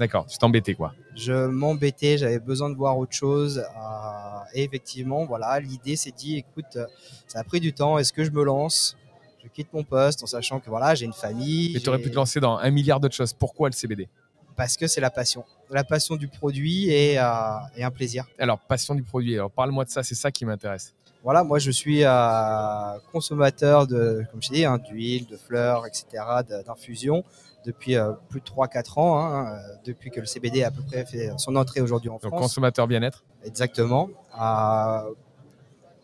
D'accord, 0.00 0.26
tu 0.26 0.36
t'embêtais, 0.36 0.74
quoi. 0.74 0.92
Je 1.18 1.46
m'embêtais, 1.46 2.16
j'avais 2.16 2.38
besoin 2.38 2.70
de 2.70 2.76
voir 2.76 2.96
autre 2.96 3.12
chose. 3.14 3.58
euh, 3.58 4.54
et 4.54 4.64
effectivement, 4.64 5.24
voilà, 5.26 5.60
l'idée 5.60 5.96
s'est 5.96 6.14
dit, 6.16 6.36
écoute, 6.36 6.76
euh, 6.76 6.86
ça 7.26 7.40
a 7.40 7.44
pris 7.44 7.60
du 7.60 7.72
temps, 7.72 7.98
est-ce 7.98 8.12
que 8.12 8.24
je 8.24 8.30
me 8.30 8.42
lance? 8.44 8.96
Je 9.42 9.48
quitte 9.48 9.72
mon 9.72 9.84
poste 9.84 10.22
en 10.22 10.26
sachant 10.26 10.58
que 10.60 10.68
voilà, 10.70 10.94
j'ai 10.94 11.04
une 11.04 11.12
famille. 11.12 11.76
Et 11.76 11.80
tu 11.80 11.88
aurais 11.88 11.98
pu 11.98 12.10
te 12.10 12.14
lancer 12.16 12.40
dans 12.40 12.56
un 12.56 12.70
milliard 12.70 12.98
d'autres 13.00 13.14
choses. 13.14 13.32
Pourquoi 13.32 13.68
le 13.68 13.74
CBD 13.74 14.08
Parce 14.56 14.76
que 14.76 14.86
c'est 14.86 15.00
la 15.00 15.10
passion. 15.10 15.44
La 15.70 15.84
passion 15.84 16.16
du 16.16 16.28
produit 16.28 16.88
et, 16.90 17.18
euh, 17.18 17.24
et 17.76 17.84
un 17.84 17.90
plaisir. 17.90 18.24
Alors, 18.38 18.58
passion 18.58 18.94
du 18.94 19.02
produit. 19.02 19.34
Alors, 19.34 19.50
parle-moi 19.50 19.84
de 19.84 19.90
ça, 19.90 20.02
c'est 20.02 20.14
ça 20.14 20.30
qui 20.30 20.44
m'intéresse. 20.46 20.94
Voilà, 21.24 21.42
moi 21.44 21.58
je 21.58 21.70
suis 21.72 22.04
euh, 22.04 22.98
consommateur 23.12 23.86
de, 23.86 24.24
comme 24.30 24.42
je 24.42 24.50
dis, 24.50 24.64
hein, 24.64 24.78
d'huile, 24.78 25.26
de 25.26 25.36
fleurs, 25.36 25.84
etc., 25.86 26.04
de- 26.48 26.62
d'infusion 26.64 27.24
depuis 27.64 27.96
euh, 27.96 28.12
plus 28.28 28.40
de 28.40 28.46
3-4 28.46 28.98
ans, 29.00 29.18
hein, 29.18 29.52
euh, 29.52 29.58
depuis 29.84 30.10
que 30.10 30.20
le 30.20 30.26
CBD 30.26 30.62
a 30.62 30.68
à 30.68 30.70
peu 30.70 30.82
près 30.82 31.04
fait 31.04 31.30
son 31.36 31.56
entrée 31.56 31.80
aujourd'hui 31.80 32.08
en 32.10 32.14
Donc, 32.14 32.28
France. 32.28 32.40
consommateur 32.40 32.86
bien-être. 32.86 33.24
Exactement. 33.44 34.08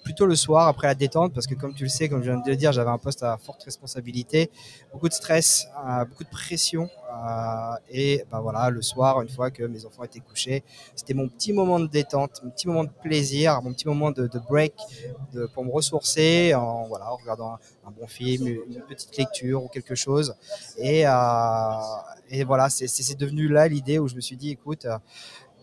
Plutôt 0.05 0.27
le 0.27 0.37
soir 0.37 0.69
après 0.69 0.87
la 0.87 0.95
détente 0.95 1.33
parce 1.33 1.47
que 1.47 1.55
comme 1.55 1.75
tu 1.75 1.85
le 1.85 1.89
sais, 1.89 2.09
comme 2.09 2.23
je 2.23 2.31
viens 2.31 2.39
de 2.39 2.49
le 2.49 2.57
dire, 2.57 2.71
j'avais 2.73 2.91
un 2.91 2.99
poste 2.99 3.23
à 3.23 3.37
forte 3.39 3.65
responsabilité, 3.65 4.51
beaucoup 4.93 5.09
de 5.09 5.15
stress, 5.15 5.67
euh, 5.89 6.05
beaucoup 6.05 6.23
de 6.23 6.29
pression 6.29 6.89
euh, 7.11 7.75
et 7.91 8.25
ben 8.31 8.41
voilà 8.41 8.71
le 8.71 8.83
soir 8.83 9.23
une 9.23 9.29
fois 9.29 9.51
que 9.51 9.65
mes 9.65 9.87
enfants 9.87 10.05
étaient 10.05 10.21
couchés, 10.21 10.63
c'était 10.95 11.15
mon 11.15 11.29
petit 11.29 11.53
moment 11.53 11.81
de 11.81 11.87
détente, 11.87 12.43
mon 12.45 12.51
petit 12.51 12.69
moment 12.69 12.85
de 12.85 12.91
plaisir, 13.03 13.61
mon 13.63 13.73
petit 13.73 13.89
moment 13.89 14.11
de, 14.11 14.27
de 14.27 14.39
break 14.39 14.75
de, 15.33 15.47
pour 15.47 15.65
me 15.65 15.73
ressourcer 15.73 16.55
en 16.55 16.87
voilà 16.87 17.11
en 17.11 17.17
regardant 17.17 17.59
un, 17.87 17.91
bon 17.91 18.07
film, 18.07 18.47
une 18.47 18.83
petite 18.83 19.17
lecture 19.17 19.65
ou 19.65 19.69
quelque 19.69 19.95
chose. 19.95 20.35
Et 20.79 21.07
euh, 21.07 21.13
et 22.29 22.45
voilà 22.45 22.69
c'est 22.69 23.19
devenu 23.19 23.49
là 23.49 23.69
l'idée 23.69 23.99
où 23.99 24.07
je 24.09 24.17
me 24.17 24.21
suis 24.21 24.37
dit 24.37 24.51
écoute 24.51 24.87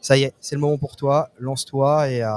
ça 0.02 0.18
y 0.18 0.24
est, 0.24 0.34
c'est 0.40 0.56
le 0.56 0.62
moment 0.62 0.78
pour 0.78 0.96
toi, 0.96 1.30
lance-toi. 1.40 2.10
Et, 2.10 2.22
euh, 2.24 2.28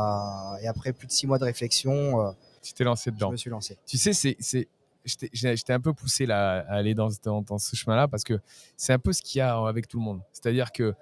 et 0.63 0.67
après 0.69 0.93
plus 0.93 1.07
de 1.07 1.13
six 1.13 1.27
mois 1.27 1.39
de 1.39 1.45
réflexion, 1.45 2.21
euh, 2.21 2.31
Tu 2.63 2.73
t'es 2.75 2.85
lancé 2.85 3.11
je 3.11 3.15
dedans. 3.15 3.31
me 3.33 3.37
suis 3.37 3.51
lancé. 3.51 3.77
Tu 3.87 3.97
sais, 3.99 4.13
c'est, 4.13 4.37
je 4.41 4.63
je 5.05 5.63
t'ai 5.65 5.73
un 5.73 5.81
peu 5.81 5.93
poussé 5.93 6.27
là, 6.27 6.61
à 6.69 6.75
aller 6.77 6.95
dans, 6.95 7.09
dans, 7.23 7.43
dans 7.43 7.59
ce 7.59 7.75
chemin-là 7.77 8.09
parce 8.09 8.25
que 8.25 8.41
c'est 8.77 8.93
un 8.93 8.99
peu 8.99 9.13
ce 9.13 9.21
qu'il 9.23 9.39
y 9.39 9.43
a 9.43 9.57
avec 9.67 9.89
tout 9.89 9.99
le 9.99 10.05
monde. 10.05 10.21
C'est-à-dire 10.33 10.73
que 10.73 10.95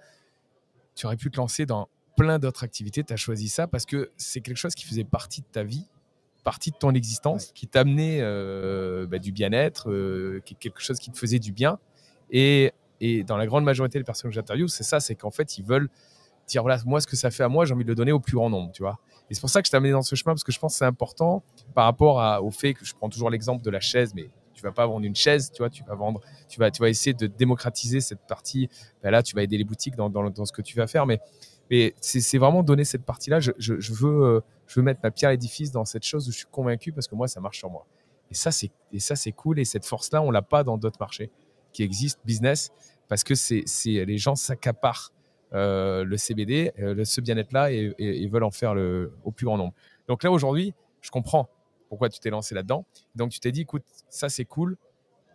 tu 0.95 1.07
aurais 1.07 1.17
pu 1.17 1.31
te 1.31 1.37
lancer 1.37 1.67
dans 1.67 1.89
plein 2.17 2.39
d'autres 2.39 2.65
activités. 2.65 3.03
Tu 3.05 3.13
as 3.13 3.17
choisi 3.17 3.49
ça 3.49 3.67
parce 3.67 3.87
que 3.87 4.11
c'est 4.17 4.41
quelque 4.41 4.57
chose 4.57 4.75
qui 4.75 4.85
faisait 4.87 5.05
partie 5.05 5.41
de 5.41 5.47
ta 5.51 5.63
vie, 5.63 5.87
partie 6.45 6.71
de 6.71 6.77
ton 6.77 6.93
existence, 6.93 7.53
qui 7.55 7.67
t'amenait 7.69 8.19
euh, 8.21 9.07
bah, 9.07 9.19
du 9.19 9.33
bien-être, 9.33 9.91
euh, 9.91 10.43
quelque 10.61 10.81
chose 10.81 10.99
qui 10.99 11.11
te 11.11 11.19
faisait 11.19 11.39
du 11.39 11.53
bien. 11.53 11.79
Et, 12.31 12.73
et 13.01 13.25
dans 13.25 13.37
la 13.37 13.47
grande 13.47 13.65
majorité 13.65 13.99
des 13.99 14.05
personnes 14.05 14.31
que 14.31 14.35
j'interviewe, 14.35 14.67
c'est 14.69 14.83
ça, 14.85 15.01
c'est 15.01 15.15
qu'en 15.15 15.31
fait, 15.31 15.59
ils 15.59 15.65
veulent 15.65 15.89
dire 16.47 16.63
voilà, 16.63 16.79
moi, 16.85 17.01
ce 17.01 17.07
que 17.07 17.17
ça 17.17 17.31
fait 17.31 17.43
à 17.43 17.49
moi, 17.49 17.65
j'ai 17.65 17.75
envie 17.75 17.85
de 17.85 17.89
le 17.89 17.95
donner 17.95 18.13
au 18.13 18.21
plus 18.21 18.35
grand 18.35 18.51
nombre, 18.51 18.73
tu 18.73 18.83
vois. 18.83 18.99
Et 19.31 19.35
c'est 19.35 19.41
pour 19.41 19.51
ça 19.51 19.63
que 19.63 19.67
je 19.67 19.71
t'ai 19.71 19.77
amené 19.77 19.93
dans 19.93 20.03
ce 20.03 20.15
chemin 20.15 20.33
parce 20.33 20.45
que 20.45 20.53
je 20.53 20.59
pense 20.59 20.75
que 20.75 20.79
c'est 20.79 20.85
important 20.85 21.43
par 21.75 21.85
rapport 21.85 22.45
au 22.45 22.51
fait 22.51 22.75
que 22.75 22.85
je 22.85 22.95
prends 22.95 23.09
toujours 23.09 23.31
l'exemple 23.31 23.63
de 23.63 23.71
la 23.71 23.81
chaise, 23.81 24.13
mais 24.15 24.31
tu 24.53 24.63
vas 24.63 24.73
pas 24.73 24.87
vendre 24.87 25.05
une 25.05 25.17
chaise, 25.17 25.51
tu 25.51 25.59
vois, 25.59 25.71
tu 25.71 25.83
vas 25.85 25.95
vendre, 25.95 26.21
tu 26.49 26.61
vas, 26.61 26.71
tu 26.71 26.81
vas 26.81 26.89
essayer 26.89 27.15
de 27.15 27.27
démocratiser 27.27 28.01
cette 28.01 28.27
partie. 28.27 28.69
Ben 29.03 29.11
là, 29.11 29.23
tu 29.23 29.35
vas 29.35 29.43
aider 29.43 29.59
les 29.59 29.65
boutiques 29.65 29.97
dans, 29.97 30.11
dans, 30.11 30.29
dans 30.31 30.45
ce 30.45 30.53
que 30.53 30.63
tu 30.63 30.77
vas 30.77 30.87
faire, 30.87 31.07
mais, 31.07 31.21
mais 31.71 31.95
c'est 32.01 32.39
vraiment 32.39 32.63
donner 32.63 32.85
cette 32.85 33.05
partie-là. 33.05 33.41
Je, 33.41 33.53
je, 33.59 33.93
veux, 33.93 34.25
euh, 34.25 34.41
je 34.67 34.79
veux 34.79 34.85
mettre 34.85 35.01
ma 35.03 35.11
pierre 35.11 35.31
à 35.31 35.33
l'édifice 35.33 35.73
dans 35.73 35.85
cette 35.85 36.05
chose 36.05 36.29
où 36.29 36.33
je 36.33 36.37
suis 36.39 36.47
convaincu 36.51 36.93
parce 36.93 37.09
que 37.09 37.15
moi, 37.15 37.29
ça 37.29 37.41
marche 37.41 37.59
sur 37.59 37.71
moi. 37.71 37.87
Et 38.31 38.35
ça, 38.35 38.51
c'est 38.51 38.71
et 38.93 39.01
ça, 39.01 39.17
c'est 39.17 39.33
cool. 39.33 39.59
Et 39.59 39.65
cette 39.65 39.85
force-là, 39.85 40.23
on 40.23 40.31
l'a 40.31 40.43
pas 40.43 40.65
dans 40.65 40.79
d'autres 40.79 40.99
marchés 41.01 41.31
qui 41.73 41.83
existent, 41.83 42.21
business, 42.25 42.71
parce 43.09 43.25
que 43.25 43.35
c'est 43.35 43.65
les 43.85 44.19
gens 44.19 44.35
s'accaparent 44.35 45.13
le 45.53 46.17
CBD, 46.17 46.73
euh, 46.79 46.95
le- 46.95 47.05
ce 47.05 47.21
bien-être-là, 47.21 47.73
et, 47.73 47.95
et- 47.99 48.23
et 48.23 48.29
veulent 48.29 48.45
en 48.45 48.51
faire 48.51 48.75
le, 48.75 49.13
au 49.25 49.31
plus 49.31 49.45
grand 49.47 49.59
nombre. 49.59 49.75
Donc 50.09 50.23
là, 50.23 50.31
aujourd'hui, 50.31 50.75
je 51.01 51.11
comprends 51.11 51.49
pourquoi 51.89 52.09
tu 52.09 52.19
t'es 52.21 52.31
lancé 52.31 52.55
là-dedans. 52.55 52.85
Donc 53.15 53.31
tu 53.31 53.41
t'es 53.41 53.53
dit, 53.53 53.63
écoute, 53.63 53.83
ça 54.09 54.29
c'est 54.29 54.45
cool, 54.47 54.77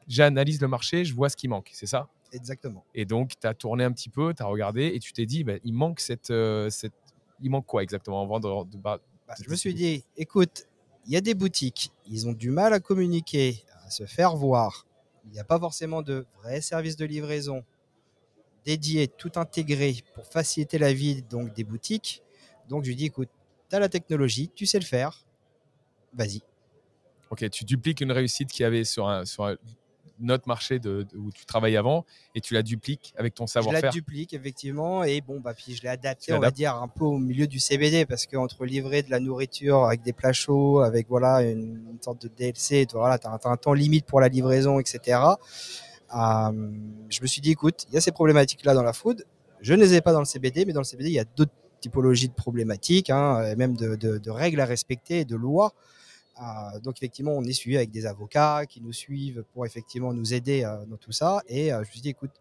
j'analyse 0.07 0.61
le 0.61 0.67
marché, 0.67 1.05
je 1.05 1.13
vois 1.13 1.29
ce 1.29 1.37
qui 1.37 1.47
manque, 1.47 1.69
c'est 1.73 1.85
ça? 1.85 2.07
Exactement. 2.33 2.83
Et 2.93 3.05
donc 3.05 3.33
tu 3.39 3.47
as 3.47 3.53
tourné 3.53 3.83
un 3.83 3.91
petit 3.91 4.09
peu, 4.09 4.33
tu 4.33 4.43
as 4.43 4.45
regardé, 4.47 4.87
et 4.87 4.99
tu 4.99 5.13
t'es 5.13 5.25
dit, 5.25 5.43
ben, 5.43 5.59
il 5.63 5.73
manque 5.73 5.99
cette, 5.99 6.31
euh, 6.31 6.69
cette... 6.69 6.93
Il 7.41 7.51
manque 7.51 7.65
quoi 7.67 7.83
exactement 7.83 8.21
en 8.21 8.25
vendre 8.27 8.65
de, 8.65 8.77
bah, 8.77 8.99
Bah, 9.27 9.35
je 9.41 9.49
me 9.49 9.55
suis 9.55 9.73
dit, 9.73 10.03
écoute, 10.17 10.65
il 11.05 11.13
y 11.13 11.15
a 11.17 11.21
des 11.21 11.35
boutiques, 11.35 11.91
ils 12.07 12.27
ont 12.27 12.33
du 12.33 12.49
mal 12.49 12.73
à 12.73 12.79
communiquer, 12.79 13.63
à 13.85 13.89
se 13.91 14.05
faire 14.05 14.35
voir. 14.35 14.85
Il 15.25 15.31
n'y 15.31 15.39
a 15.39 15.43
pas 15.43 15.59
forcément 15.59 16.01
de 16.01 16.25
vrais 16.41 16.61
services 16.61 16.95
de 16.97 17.05
livraison 17.05 17.63
dédiés, 18.67 19.07
tout 19.07 19.31
intégrés 19.37 19.95
pour 20.13 20.25
faciliter 20.27 20.77
la 20.77 20.91
vie 20.91 21.21
donc 21.23 21.53
des 21.53 21.63
boutiques. 21.63 22.21
Donc 22.67 22.83
je 22.83 22.89
lui 22.89 22.97
dis, 22.97 23.05
écoute, 23.05 23.29
tu 23.69 23.75
as 23.77 23.79
la 23.79 23.87
technologie, 23.87 24.51
tu 24.53 24.65
sais 24.65 24.77
le 24.77 24.83
faire, 24.85 25.25
vas-y. 26.13 26.41
Ok, 27.29 27.49
tu 27.49 27.63
dupliques 27.63 28.01
une 28.01 28.11
réussite 28.11 28.49
qu'il 28.51 28.63
y 28.63 28.65
avait 28.65 28.83
sur 28.83 29.07
un, 29.07 29.23
sur 29.23 29.45
un 29.45 29.55
autre 30.29 30.47
marché 30.47 30.79
de, 30.79 31.03
de- 31.09 31.17
où 31.17 31.31
tu 31.31 31.45
travaillais 31.45 31.77
avant, 31.77 32.05
et 32.35 32.41
tu 32.41 32.53
la 32.55 32.61
dupliques 32.61 33.13
avec 33.17 33.35
ton 33.35 33.45
Je 33.45 33.51
la 33.51 33.53
savoir-faire. 33.53 33.91
duplique 33.91 34.33
effectivement 34.33 35.03
et 35.03 35.21
bon 35.21 35.39
bah 35.39 35.53
puis 35.53 35.75
je 35.75 35.83
l'ai 35.83 35.89
adapté 35.89 36.33
on 36.33 36.39
va 36.39 36.51
dire 36.51 36.75
un 36.75 36.87
peu 36.87 37.05
au 37.05 37.19
milieu 37.19 37.47
du 37.47 37.59
CBD 37.59 38.05
parce 38.05 38.25
que 38.25 38.35
entre 38.35 38.65
livrer 38.65 39.03
de 39.03 39.11
la 39.11 39.19
nourriture 39.19 39.85
avec 39.85 40.01
des 40.01 40.13
plats 40.13 40.33
chauds 40.33 40.79
avec 40.79 41.07
voilà 41.07 41.43
une, 41.43 41.91
une 41.91 42.01
sorte 42.01 42.23
de 42.23 42.29
DLC 42.29 42.87
tu 42.87 42.95
voilà 42.95 43.19
t'as 43.19 43.29
un, 43.31 43.57
temps 43.57 43.73
limite 43.73 44.05
pour 44.07 44.19
la 44.19 44.27
livraison 44.27 44.79
etc 44.79 45.19
je 46.11 47.21
me 47.21 47.27
suis 47.27 47.41
dit 47.41 47.51
écoute 47.51 47.85
il 47.89 47.93
y 47.93 47.97
a 47.97 48.01
ces 48.01 48.11
problématiques 48.11 48.63
là 48.65 48.73
dans 48.73 48.83
la 48.83 48.93
food 48.93 49.25
je 49.61 49.73
ne 49.73 49.81
les 49.81 49.95
ai 49.95 50.01
pas 50.01 50.13
dans 50.13 50.19
le 50.19 50.25
CBD 50.25 50.65
mais 50.65 50.73
dans 50.73 50.81
le 50.81 50.85
CBD 50.85 51.09
il 51.09 51.13
y 51.15 51.19
a 51.19 51.25
d'autres 51.35 51.51
typologies 51.79 52.29
de 52.29 52.33
problématiques 52.33 53.09
hein, 53.09 53.43
et 53.43 53.55
même 53.55 53.75
de, 53.75 54.29
règles 54.29 54.61
à 54.61 54.65
respecter 54.65 55.25
de 55.25 55.35
lois 55.35 55.73
euh, 56.39 56.79
donc 56.79 56.97
effectivement, 56.97 57.31
on 57.31 57.43
est 57.43 57.53
suivi 57.53 57.77
avec 57.77 57.91
des 57.91 58.05
avocats 58.05 58.65
qui 58.67 58.81
nous 58.81 58.93
suivent 58.93 59.43
pour 59.53 59.65
effectivement 59.65 60.13
nous 60.13 60.33
aider 60.33 60.63
euh, 60.63 60.85
dans 60.85 60.97
tout 60.97 61.11
ça. 61.11 61.41
Et 61.47 61.71
euh, 61.71 61.77
je 61.83 61.87
me 61.87 61.91
suis 61.91 62.01
dit, 62.01 62.09
écoute, 62.09 62.31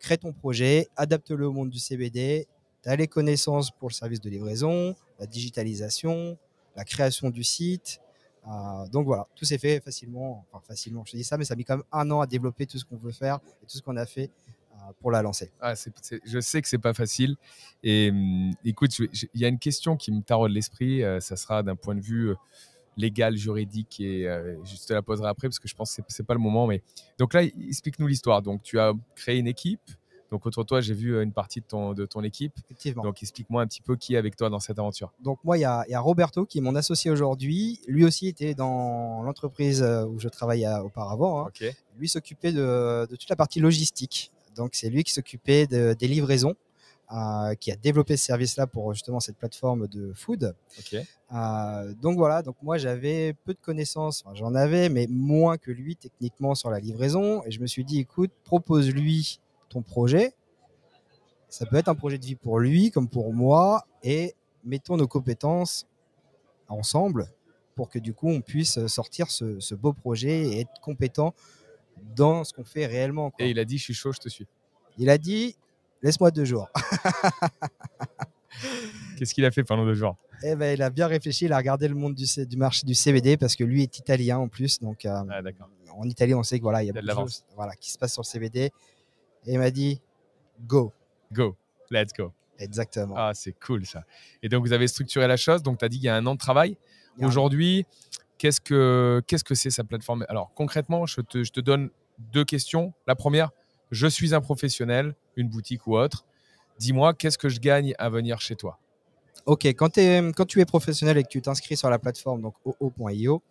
crée 0.00 0.18
ton 0.18 0.32
projet, 0.32 0.88
adapte-le 0.96 1.46
au 1.46 1.52
monde 1.52 1.70
du 1.70 1.78
CBD. 1.78 2.46
Tu 2.82 2.88
as 2.88 2.96
les 2.96 3.08
connaissances 3.08 3.70
pour 3.70 3.88
le 3.88 3.94
service 3.94 4.20
de 4.20 4.30
livraison, 4.30 4.94
la 5.18 5.26
digitalisation, 5.26 6.38
la 6.76 6.84
création 6.84 7.30
du 7.30 7.42
site. 7.42 8.00
Euh, 8.46 8.86
donc 8.88 9.06
voilà, 9.06 9.26
tout 9.34 9.44
s'est 9.44 9.58
fait 9.58 9.80
facilement. 9.80 10.44
Enfin, 10.52 10.62
facilement, 10.66 11.04
je 11.06 11.16
dis 11.16 11.24
ça, 11.24 11.38
mais 11.38 11.44
ça 11.44 11.54
a 11.54 11.56
mis 11.56 11.64
quand 11.64 11.76
même 11.76 11.86
un 11.92 12.10
an 12.10 12.20
à 12.20 12.26
développer 12.26 12.66
tout 12.66 12.78
ce 12.78 12.84
qu'on 12.84 12.96
veut 12.96 13.12
faire 13.12 13.36
et 13.62 13.66
tout 13.66 13.76
ce 13.78 13.82
qu'on 13.82 13.96
a 13.96 14.06
fait 14.06 14.30
euh, 14.72 14.76
pour 15.00 15.10
la 15.10 15.22
lancer. 15.22 15.50
Ah, 15.60 15.74
je 16.24 16.40
sais 16.40 16.62
que 16.62 16.68
c'est 16.68 16.78
pas 16.78 16.94
facile. 16.94 17.36
Et 17.82 18.10
hum, 18.10 18.52
écoute, 18.64 18.98
il 18.98 19.40
y 19.40 19.44
a 19.44 19.48
une 19.48 19.58
question 19.58 19.96
qui 19.96 20.12
me 20.12 20.22
taraude 20.22 20.52
l'esprit. 20.52 21.02
euh, 21.02 21.20
ça 21.20 21.36
sera 21.36 21.62
d'un 21.62 21.76
point 21.76 21.94
de 21.94 22.00
vue 22.00 22.34
légal, 22.96 23.36
juridique, 23.36 23.98
et 23.98 24.22
je 24.64 24.86
te 24.86 24.92
la 24.92 25.02
poserai 25.02 25.28
après 25.28 25.48
parce 25.48 25.58
que 25.58 25.66
je 25.66 25.74
pense 25.74 25.96
que 25.96 26.02
c'est 26.08 26.22
pas 26.22 26.34
le 26.34 26.40
moment. 26.40 26.68
Mais 26.68 26.80
donc 27.18 27.34
là, 27.34 27.42
explique-nous 27.42 28.06
l'histoire. 28.06 28.40
Donc 28.40 28.62
tu 28.62 28.78
as 28.78 28.92
créé 29.16 29.38
une 29.38 29.48
équipe. 29.48 29.80
Donc 30.34 30.46
autour 30.46 30.64
de 30.64 30.68
toi, 30.68 30.80
j'ai 30.80 30.94
vu 30.94 31.14
euh, 31.14 31.22
une 31.22 31.30
partie 31.32 31.60
de 31.60 31.64
ton, 31.64 31.92
de 31.94 32.06
ton 32.06 32.24
équipe. 32.24 32.52
Effectivement. 32.64 33.04
Donc, 33.04 33.14
Donc 33.14 33.22
explique-moi 33.22 33.62
un 33.62 33.68
petit 33.68 33.82
peu 33.82 33.94
qui 33.94 34.14
est 34.14 34.16
avec 34.18 34.34
toi 34.34 34.50
dans 34.50 34.58
cette 34.58 34.80
aventure. 34.80 35.12
moi, 35.44 35.56
il 35.56 35.60
y 35.60 35.64
a, 35.64 35.84
il 35.86 35.92
y 35.92 35.94
a 35.94 36.00
Roberto 36.00 36.44
qui 36.44 36.58
est 36.58 36.60
mon 36.60 36.74
associé 36.74 37.08
aujourd'hui. 37.12 37.80
Lui 37.86 38.04
aussi 38.04 38.26
était 38.26 38.54
dans 38.54 39.22
l'entreprise 39.22 39.80
euh, 39.80 40.04
où 40.06 40.18
je 40.18 40.28
travaillais 40.28 40.66
auparavant. 40.80 41.42
hein. 41.42 41.50
Lui 42.00 42.08
s'occupait 42.08 42.50
de, 42.52 43.06
de 43.08 43.14
toute 43.14 43.28
la 43.30 43.36
partie 43.36 43.60
logistique. 43.60 44.32
Donc 44.56 44.70
c'est 44.74 44.90
lui 44.90 45.04
qui 45.04 45.12
s'occupait 45.12 45.68
de- 45.68 45.94
des 45.96 46.08
livraisons, 46.08 46.54
euh, 47.12 47.54
qui 47.54 47.70
a 47.70 47.76
développé 47.76 48.16
ce 48.16 48.24
service-là 48.24 48.66
pour 48.66 48.92
justement 48.92 49.20
cette 49.20 49.36
plateforme 49.36 49.86
de 49.86 50.12
food. 50.14 50.54
Euh, 51.32 51.92
donc 52.02 52.16
voilà, 52.16 52.42
donc 52.42 52.56
moi 52.62 52.76
j'avais 52.78 53.34
peu 53.44 53.52
de 53.54 53.58
connaissances, 53.60 54.22
enfin, 54.24 54.34
j'en 54.34 54.54
avais, 54.54 54.88
mais 54.88 55.06
moins 55.08 55.58
que 55.58 55.70
lui 55.70 55.94
techniquement 55.96 56.54
sur 56.56 56.70
la 56.70 56.80
livraison. 56.80 57.42
Et 57.46 57.50
je 57.52 57.60
me 57.60 57.66
suis 57.68 57.84
dit, 57.84 58.00
écoute, 58.00 58.30
propose-lui 58.44 59.40
ton 59.74 59.82
projet. 59.82 60.32
Ça 61.48 61.66
peut 61.66 61.76
être 61.76 61.88
un 61.88 61.94
projet 61.94 62.18
de 62.18 62.24
vie 62.24 62.34
pour 62.36 62.58
lui 62.58 62.90
comme 62.90 63.08
pour 63.08 63.32
moi, 63.34 63.86
et 64.02 64.34
mettons 64.64 64.96
nos 64.96 65.06
compétences 65.06 65.86
ensemble 66.68 67.28
pour 67.76 67.88
que 67.90 67.98
du 67.98 68.14
coup 68.14 68.28
on 68.30 68.40
puisse 68.40 68.84
sortir 68.86 69.30
ce, 69.30 69.60
ce 69.60 69.74
beau 69.74 69.92
projet 69.92 70.42
et 70.46 70.60
être 70.60 70.80
compétent 70.80 71.34
dans 72.16 72.44
ce 72.44 72.52
qu'on 72.52 72.64
fait 72.64 72.86
réellement. 72.86 73.30
quoi. 73.30 73.44
Et 73.44 73.50
il 73.50 73.58
a 73.58 73.64
dit, 73.64 73.78
je 73.78 73.84
suis 73.84 73.94
chaud, 73.94 74.12
je 74.12 74.18
te 74.20 74.28
suis. 74.28 74.46
Il 74.98 75.10
a 75.10 75.18
dit, 75.18 75.56
laisse-moi 76.02 76.30
deux 76.30 76.44
jours. 76.44 76.68
Qu'est-ce 79.18 79.34
qu'il 79.34 79.44
a 79.44 79.50
fait 79.50 79.64
pendant 79.64 79.84
deux 79.84 79.94
jours? 79.94 80.16
Eh 80.42 80.56
ben, 80.56 80.74
il 80.74 80.82
a 80.82 80.90
bien 80.90 81.06
réfléchi, 81.06 81.46
il 81.46 81.52
a 81.52 81.56
regardé 81.56 81.88
le 81.88 81.94
monde 81.94 82.14
du, 82.14 82.24
du 82.46 82.56
marché 82.56 82.86
du 82.86 82.94
CBD 82.94 83.36
parce 83.36 83.56
que 83.56 83.64
lui 83.64 83.82
est 83.82 83.98
italien 83.98 84.38
en 84.38 84.48
plus. 84.48 84.80
Donc, 84.80 85.04
euh, 85.04 85.22
Ah, 85.30 85.40
en 85.96 86.04
Italie, 86.08 86.34
on 86.34 86.42
sait 86.42 86.58
que 86.58 86.62
voilà, 86.64 86.82
il 86.82 86.86
y 86.86 86.90
a 86.90 86.92
Il 86.92 86.96
y 86.96 86.98
a 86.98 87.02
de 87.02 87.06
beaucoup 87.06 87.12
de 87.12 87.16
l'avance. 87.18 87.32
choses 87.38 87.44
voilà, 87.56 87.74
qui 87.76 87.90
se 87.90 87.98
passent 87.98 88.12
sur 88.12 88.22
le 88.22 88.26
CBD. 88.26 88.70
Et 89.46 89.52
il 89.54 89.58
m'a 89.58 89.70
dit, 89.70 90.00
go. 90.66 90.92
Go. 91.32 91.56
Let's 91.90 92.12
go. 92.12 92.32
Exactement. 92.58 93.14
Ah, 93.16 93.32
c'est 93.34 93.52
cool 93.52 93.84
ça. 93.84 94.04
Et 94.42 94.48
donc, 94.48 94.64
vous 94.66 94.72
avez 94.72 94.86
structuré 94.88 95.26
la 95.26 95.36
chose. 95.36 95.62
Donc, 95.62 95.78
tu 95.78 95.84
as 95.84 95.88
dit 95.88 95.96
qu'il 95.98 96.06
y 96.06 96.08
a 96.08 96.16
un 96.16 96.26
an 96.26 96.34
de 96.34 96.38
travail. 96.38 96.76
Il 97.18 97.26
Aujourd'hui, 97.26 97.84
qu'est-ce 98.38 98.60
que 98.60 99.22
qu'est-ce 99.26 99.44
que 99.44 99.54
c'est 99.54 99.70
sa 99.70 99.84
plateforme? 99.84 100.24
Alors, 100.28 100.52
concrètement, 100.54 101.06
je 101.06 101.20
te, 101.20 101.44
je 101.44 101.52
te 101.52 101.60
donne 101.60 101.90
deux 102.18 102.44
questions. 102.44 102.92
La 103.06 103.14
première, 103.14 103.50
je 103.90 104.06
suis 104.06 104.34
un 104.34 104.40
professionnel, 104.40 105.14
une 105.36 105.48
boutique 105.48 105.86
ou 105.86 105.96
autre. 105.96 106.24
Dis-moi, 106.78 107.14
qu'est-ce 107.14 107.38
que 107.38 107.48
je 107.48 107.60
gagne 107.60 107.94
à 107.98 108.08
venir 108.08 108.40
chez 108.40 108.56
toi? 108.56 108.78
Ok, 109.46 109.66
quand, 109.66 109.90
t'es- 109.90 110.32
quand 110.34 110.46
tu 110.46 110.60
es 110.60 110.64
professionnel 110.64 111.18
et 111.18 111.22
que 111.22 111.28
tu 111.28 111.42
t'inscris 111.42 111.76
sur 111.76 111.90
la 111.90 111.98
plateforme 111.98 112.40
donc 112.40 112.54
oo.io, 112.64 113.42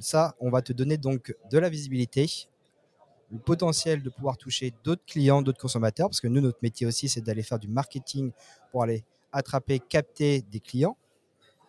ça, 0.00 0.34
on 0.40 0.50
va 0.50 0.62
te 0.62 0.72
donner 0.72 0.96
donc 0.98 1.34
de 1.50 1.58
la 1.58 1.68
visibilité, 1.68 2.48
le 3.30 3.38
potentiel 3.38 4.02
de 4.02 4.10
pouvoir 4.10 4.36
toucher 4.36 4.72
d'autres 4.84 5.04
clients, 5.06 5.42
d'autres 5.42 5.60
consommateurs, 5.60 6.08
parce 6.08 6.20
que 6.20 6.28
nous, 6.28 6.40
notre 6.40 6.58
métier 6.62 6.86
aussi, 6.86 7.08
c'est 7.08 7.20
d'aller 7.20 7.42
faire 7.42 7.58
du 7.58 7.68
marketing 7.68 8.32
pour 8.70 8.82
aller 8.82 9.04
attraper, 9.32 9.80
capter 9.80 10.42
des 10.42 10.60
clients, 10.60 10.96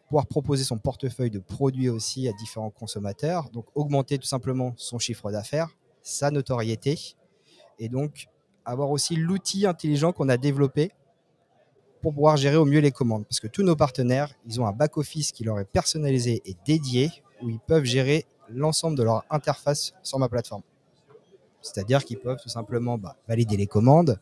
pouvoir 0.08 0.28
proposer 0.28 0.64
son 0.64 0.78
portefeuille 0.78 1.32
de 1.32 1.40
produits 1.40 1.90
aussi 1.90 2.28
à 2.28 2.34
différents 2.34 2.70
consommateurs, 2.70 3.50
donc 3.50 3.66
augmenter 3.76 4.18
tout 4.18 4.28
simplement 4.28 4.74
son 4.78 5.00
chiffre 5.00 5.32
d'affaires, 5.32 5.70
sa 6.02 6.32
notoriété, 6.32 7.16
et 7.80 7.90
donc 7.90 8.28
avoir 8.64 8.92
aussi 8.92 9.16
l'outil 9.16 9.66
intelligent 9.66 10.12
qu'on 10.12 10.30
a 10.30 10.38
développé 10.38 10.92
pour 12.02 12.14
pouvoir 12.14 12.38
gérer 12.38 12.56
au 12.56 12.66
mieux 12.66 12.80
les 12.80 12.92
commandes. 12.92 13.26
Parce 13.26 13.40
que 13.40 13.48
tous 13.48 13.64
nos 13.64 13.76
partenaires, 13.76 14.34
ils 14.46 14.62
ont 14.62 14.68
un 14.68 14.72
back-office 14.72 15.32
qui 15.32 15.44
leur 15.44 15.60
est 15.60 15.66
personnalisé 15.66 16.42
et 16.46 16.56
dédié, 16.66 17.12
où 17.42 17.50
ils 17.50 17.60
peuvent 17.60 17.84
gérer 17.84 18.26
l'ensemble 18.50 18.98
de 18.98 19.04
leur 19.04 19.26
interface 19.30 19.94
sur 20.04 20.20
ma 20.20 20.30
plateforme. 20.30 20.64
C'est-à-dire 21.62 22.04
qu'ils 22.06 22.20
peuvent 22.20 22.40
tout 22.42 22.50
simplement 22.50 22.98
bah, 22.98 23.16
valider 23.28 23.58
les 23.58 23.68
commandes, 23.68 24.20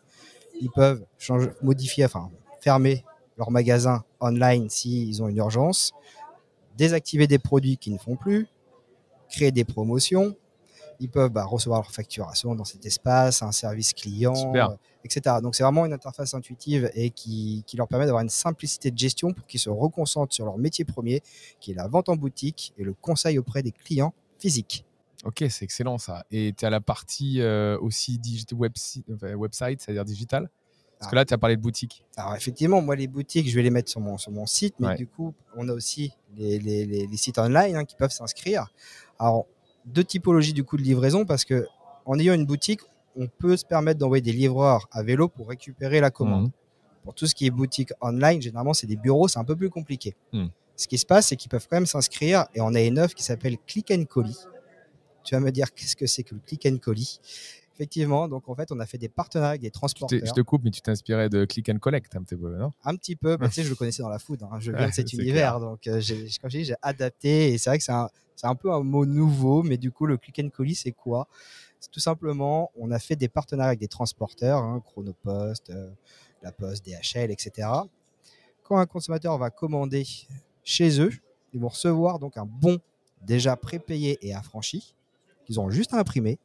ils 0.61 0.71
peuvent 0.71 1.03
changer, 1.17 1.49
modifier, 1.61 2.05
enfin 2.05 2.29
fermer 2.61 3.03
leur 3.37 3.51
magasin 3.51 4.03
online 4.19 4.69
s'ils 4.69 5.21
ont 5.21 5.27
une 5.27 5.37
urgence, 5.37 5.93
désactiver 6.77 7.27
des 7.27 7.39
produits 7.39 7.77
qui 7.77 7.91
ne 7.91 7.97
font 7.97 8.15
plus, 8.15 8.47
créer 9.29 9.51
des 9.51 9.65
promotions, 9.65 10.35
ils 10.99 11.09
peuvent 11.09 11.29
bah, 11.29 11.43
recevoir 11.43 11.81
leur 11.81 11.91
facturation 11.91 12.55
dans 12.55 12.63
cet 12.63 12.85
espace, 12.85 13.41
un 13.41 13.51
service 13.51 13.93
client, 13.93 14.55
euh, 14.55 14.67
etc. 15.03 15.37
Donc 15.41 15.55
c'est 15.55 15.63
vraiment 15.63 15.85
une 15.85 15.93
interface 15.93 16.33
intuitive 16.33 16.89
et 16.93 17.09
qui, 17.09 17.63
qui 17.67 17.77
leur 17.77 17.87
permet 17.87 18.05
d'avoir 18.05 18.23
une 18.23 18.29
simplicité 18.29 18.91
de 18.91 18.97
gestion 18.97 19.33
pour 19.33 19.45
qu'ils 19.45 19.59
se 19.59 19.69
reconcentrent 19.69 20.33
sur 20.33 20.45
leur 20.45 20.57
métier 20.57 20.85
premier, 20.85 21.21
qui 21.59 21.71
est 21.71 21.75
la 21.75 21.87
vente 21.87 22.09
en 22.09 22.15
boutique 22.15 22.73
et 22.77 22.83
le 22.83 22.93
conseil 22.93 23.37
auprès 23.37 23.61
des 23.61 23.71
clients 23.71 24.13
physiques. 24.39 24.85
Ok, 25.25 25.43
c'est 25.49 25.65
excellent 25.65 25.97
ça. 25.97 26.25
Et 26.31 26.53
tu 26.57 26.65
as 26.65 26.69
la 26.69 26.79
partie 26.81 27.41
euh, 27.41 27.77
aussi 27.79 28.19
enfin, 29.13 29.33
website, 29.33 29.81
c'est-à-dire 29.81 30.05
digital? 30.05 30.49
Parce 30.99 31.11
que 31.11 31.15
Ah. 31.17 31.19
là, 31.19 31.25
tu 31.25 31.33
as 31.33 31.37
parlé 31.37 31.57
de 31.57 31.61
boutique. 31.61 32.05
Alors 32.15 32.35
effectivement, 32.35 32.81
moi 32.81 32.95
les 32.95 33.07
boutiques, 33.07 33.49
je 33.49 33.55
vais 33.55 33.63
les 33.63 33.69
mettre 33.71 33.89
sur 33.89 33.99
mon, 33.99 34.17
sur 34.17 34.31
mon 34.31 34.45
site, 34.45 34.75
mais 34.79 34.87
Ouais. 34.87 34.95
du 34.95 35.07
coup, 35.07 35.33
on 35.57 35.67
a 35.67 35.73
aussi 35.73 36.13
les, 36.37 36.57
les- 36.59 36.85
les- 36.85 37.07
les 37.07 37.17
sites 37.17 37.37
online 37.37 37.75
hein, 37.75 37.85
qui 37.85 37.95
peuvent 37.95 38.11
s'inscrire. 38.11 38.67
Alors, 39.19 39.45
deux 39.85 40.03
typologies 40.03 40.53
du 40.53 40.63
coup 40.63 40.77
de 40.77 40.83
livraison, 40.83 41.25
parce 41.25 41.43
que 41.43 41.67
en 42.05 42.17
ayant 42.19 42.33
une 42.33 42.45
boutique, 42.45 42.81
on 43.17 43.27
peut 43.27 43.57
se 43.57 43.65
permettre 43.65 43.99
d'envoyer 43.99 44.21
des 44.21 44.31
livreurs 44.33 44.87
à 44.91 45.01
vélo 45.03 45.27
pour 45.27 45.49
récupérer 45.49 45.99
la 45.99 46.11
commande. 46.11 46.45
Mhm. 46.45 46.51
Pour 47.03 47.13
tout 47.13 47.27
ce 47.27 47.35
qui 47.35 47.45
est 47.45 47.51
boutique 47.51 47.91
online, 48.01 48.41
généralement, 48.41 48.73
c'est 48.73 48.87
des 48.87 48.95
bureaux, 48.95 49.27
c'est 49.27 49.39
un 49.39 49.43
peu 49.43 49.55
plus 49.55 49.69
compliqué. 49.69 50.15
Hmm. 50.33 50.47
Ce 50.75 50.87
qui 50.87 50.97
se 50.97 51.05
passe, 51.05 51.27
c'est 51.27 51.35
qu'ils 51.35 51.49
peuvent 51.49 51.67
quand 51.69 51.77
même 51.77 51.85
s'inscrire 51.85 52.45
et 52.55 52.61
on 52.61 52.73
a 52.73 52.81
une 52.81 52.97
offre 52.99 53.13
qui 53.15 53.23
s'appelle 53.23 53.57
Click 53.67 53.91
and 53.91 54.05
Collie. 54.05 54.35
Tu 55.25 55.35
vas 55.35 55.41
me 55.41 55.51
dire 55.51 55.73
qu'est-ce 55.73 55.95
que 55.95 56.05
c'est 56.07 56.23
que 56.23 56.35
le 56.35 56.41
Click 56.41 56.65
and 56.65 56.77
Collie 56.77 57.19
Effectivement, 57.73 58.29
donc 58.29 58.47
en 58.47 58.55
fait, 58.55 58.71
on 58.71 58.79
a 58.79 58.85
fait 58.85 58.97
des 58.97 59.09
partenariats 59.09 59.49
avec 59.49 59.61
des 59.61 59.67
Je 59.67 59.71
te, 59.71 59.77
transporteurs. 59.77 60.21
je 60.23 60.31
te 60.31 60.39
coupe, 60.39 60.63
mais 60.63 60.71
tu 60.71 60.79
t'inspirais 60.79 61.27
de 61.27 61.43
click 61.43 61.67
and 61.67 61.79
collect 61.79 62.15
un 62.15 62.23
petit 62.23 62.37
peu, 62.37 62.55
non? 62.55 62.71
Un 62.85 62.95
petit 62.95 63.17
peu, 63.17 63.35
bah, 63.35 63.47
tu 63.49 63.55
sais, 63.55 63.63
je 63.63 63.69
le 63.69 63.75
connaissais 63.75 64.01
dans 64.01 64.07
la 64.07 64.17
food. 64.19 64.41
hein. 64.43 64.59
Je 64.61 64.71
viens 64.71 64.87
de 64.87 64.93
cet 64.93 65.11
univers, 65.11 65.59
donc 65.59 65.85
euh, 65.87 65.99
j'ai, 65.99 66.29
comme 66.39 66.49
je 66.49 66.59
dis, 66.59 66.63
j'ai 66.63 66.75
adapté. 66.81 67.51
Et 67.51 67.57
c'est 67.57 67.69
vrai 67.69 67.77
que 67.77 67.83
c'est 67.83 67.91
un, 67.91 68.07
un 68.43 68.55
peu 68.55 68.71
un 68.71 68.81
mot 68.81 69.05
nouveau, 69.05 69.61
mais 69.61 69.75
du 69.77 69.91
coup, 69.91 70.05
le 70.05 70.15
click 70.15 70.39
and 70.39 70.49
collie, 70.55 70.73
c'est 70.75 70.93
quoi? 70.93 71.27
C'est 71.81 71.91
tout 71.91 71.99
simplement, 71.99 72.71
on 72.77 72.91
a 72.91 72.99
fait 72.99 73.17
des 73.17 73.27
partenariats 73.27 73.69
avec 73.71 73.79
des 73.81 73.89
transporteurs, 73.89 74.59
hein, 74.59 74.81
Chronopost, 74.85 75.69
euh, 75.69 75.89
La 76.43 76.53
Poste, 76.53 76.85
DHL, 76.85 77.29
etc. 77.29 77.67
Quand 78.63 78.77
un 78.77 78.85
consommateur 78.85 79.37
va 79.37 79.49
commander 79.49 80.05
chez 80.63 81.01
eux, 81.01 81.11
ils 81.53 81.59
vont 81.59 81.67
recevoir 81.67 82.19
donc 82.19 82.37
un 82.37 82.45
bon 82.45 82.79
déjà 83.21 83.55
prépayé 83.57 84.17
et 84.21 84.33
affranchi 84.33 84.95
qu'ils 85.45 85.59
ont 85.59 85.69
juste 85.69 85.93
à 85.93 85.97
imprimer, 85.97 86.39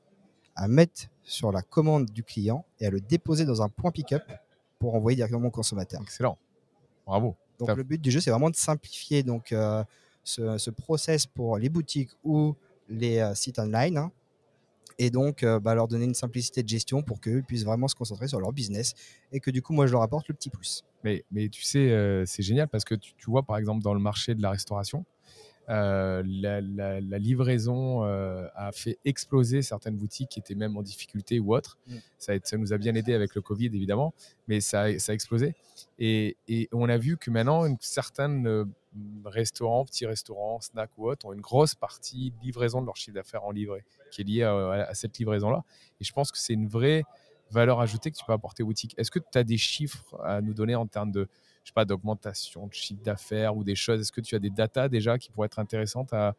à 0.57 0.69
mettre 0.69 1.09
sur 1.23 1.53
la 1.53 1.63
commande 1.63 2.07
du 2.07 2.23
client 2.23 2.65
et 2.81 2.87
à 2.87 2.91
le 2.91 3.01
déposer 3.01 3.45
dans 3.45 3.63
un 3.63 3.69
point 3.69 3.91
pick-up 3.91 4.23
pour 4.79 4.95
envoyer 4.95 5.17
directement 5.17 5.49
au 5.49 5.51
consommateur. 5.51 6.01
Excellent. 6.03 6.37
Bravo. 7.07 7.37
Donc 7.59 7.69
Top. 7.69 7.77
le 7.77 7.85
but 7.85 8.01
du 8.01 8.11
jeu, 8.11 8.21
c'est 8.21 8.31
vraiment 8.31 8.51
de 8.51 8.57
simplifier 8.57 9.23
donc 9.23 9.53
euh, 9.53 9.85
ce, 10.25 10.59
ce 10.59 10.71
process 10.71 11.27
pour 11.27 11.59
les 11.59 11.69
boutiques 11.69 12.11
ou 12.25 12.55
les 12.89 13.19
euh, 13.19 13.35
sites 13.35 13.59
online, 13.59 13.99
hein, 13.99 14.11
et 14.99 15.11
donc 15.11 15.43
euh, 15.43 15.61
bah, 15.61 15.75
leur 15.75 15.87
donner 15.87 16.07
une 16.07 16.15
simplicité 16.15 16.63
de 16.63 16.69
gestion 16.69 17.03
pour 17.03 17.21
qu'eux 17.21 17.43
puissent 17.47 17.65
vraiment 17.65 17.87
se 17.87 17.95
concentrer 17.95 18.29
sur 18.29 18.41
leur 18.41 18.53
business 18.53 18.95
et 19.33 19.41
que 19.41 19.51
du 19.51 19.63
coup 19.63 19.73
moi 19.73 19.87
je 19.87 19.93
leur 19.93 20.03
apporte 20.03 20.29
le 20.29 20.35
petit 20.35 20.51
plus. 20.51 20.85
Mais, 21.05 21.25
mais 21.31 21.49
tu 21.49 21.63
sais, 21.63 22.25
c'est 22.27 22.43
génial 22.43 22.69
parce 22.69 22.85
que 22.85 22.95
tu, 22.95 23.15
tu 23.15 23.31
vois, 23.31 23.43
par 23.43 23.57
exemple, 23.57 23.83
dans 23.83 23.95
le 23.95 24.01
marché 24.01 24.35
de 24.35 24.43
la 24.43 24.51
restauration, 24.51 25.07
euh, 25.71 26.23
la, 26.27 26.61
la- 26.61 27.01
la 27.01 27.19
livraison 27.19 28.05
euh, 28.05 28.47
a 28.55 28.73
fait 28.73 28.99
exploser 29.05 29.63
certaines 29.63 29.97
boutiques 29.97 30.29
qui 30.31 30.41
étaient 30.41 30.55
même 30.57 30.77
en 30.77 30.83
difficulté 30.83 31.39
ou 31.39 31.55
autres. 31.55 31.79
Mm. 31.87 31.95
Ça, 32.19 32.57
nous 32.59 32.73
a 32.73 32.79
bien 32.79 32.95
aidé 32.97 33.15
avec 33.15 33.35
le 33.35 33.41
Covid, 33.41 33.67
évidemment, 33.67 34.13
mais 34.49 34.61
ça, 34.61 34.83
a- 34.83 34.99
ça 34.99 35.13
a 35.13 35.15
explosé. 35.15 35.55
Et, 35.99 36.37
et 36.49 36.69
on 36.73 36.89
a 36.89 36.99
vu 36.99 37.17
que 37.17 37.31
maintenant, 37.31 37.65
une, 37.67 37.77
certaines 37.81 38.47
euh, 38.47 38.65
restaurants, 39.25 39.85
petits 39.85 40.07
restaurants, 40.07 40.61
snacks 40.61 40.91
ou 40.99 41.09
autres, 41.09 41.27
ont 41.27 41.33
une 41.33 41.41
grosse 41.41 41.75
partie 41.75 42.33
de 42.33 42.45
livraison 42.45 42.81
de 42.81 42.87
leur 42.87 42.97
chiffre 42.97 43.15
d'affaires 43.15 43.45
en 43.45 43.53
livré 43.53 43.85
qui 44.11 44.23
est 44.23 44.25
liée 44.25 44.43
à, 44.43 44.73
à 44.89 44.95
cette 44.95 45.17
livraison-là. 45.19 45.63
Et 46.01 46.05
je 46.05 46.13
pense 46.13 46.33
que 46.33 46.39
c'est 46.39 46.55
une 46.55 46.67
vraie 46.69 47.05
valeur 47.53 47.81
ajoutée 47.81 48.11
que 48.11 48.17
tu 48.17 48.25
peux 48.25 48.33
apporter 48.33 48.63
aux 48.63 48.67
boutiques. 48.67 48.95
Est-ce 48.97 49.11
que 49.11 49.19
tu 49.19 49.39
as 49.39 49.45
des 49.45 49.57
chiffres 49.59 50.21
à 50.25 50.41
nous 50.41 50.55
donner 50.55 50.75
en 50.75 50.87
termes 50.87 51.13
de, 51.13 51.29
je 51.65 51.71
sais 51.71 51.75
pas, 51.75 51.85
d'augmentation 51.85 52.67
de 52.67 52.75
chiffre 52.75 53.03
d'affaires 53.03 53.57
ou 53.57 53.65
des 53.65 53.75
choses 53.75 54.01
Est-ce 54.01 54.13
que 54.13 54.21
tu 54.21 54.35
as 54.35 54.39
des 54.39 54.51
datas 54.51 54.89
déjà 54.89 55.19
qui 55.19 55.31
pourraient 55.31 55.47
être 55.47 55.59
intéressantes 55.59 56.13
à, 56.13 56.35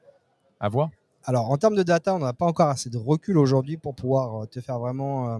à 0.60 0.70
voir? 0.70 0.90
Alors 1.24 1.52
en 1.52 1.58
termes 1.58 1.76
de 1.76 1.84
data, 1.84 2.16
on 2.16 2.20
n'a 2.20 2.34
pas 2.34 2.46
encore 2.46 2.70
assez 2.70 2.90
de 2.90 2.98
recul 2.98 3.38
aujourd'hui 3.38 3.78
pour 3.78 3.96
pouvoir 3.96 4.44
euh, 4.44 4.46
te 4.46 4.60
faire 4.60 4.80
vraiment 4.80 5.36
euh, 5.36 5.40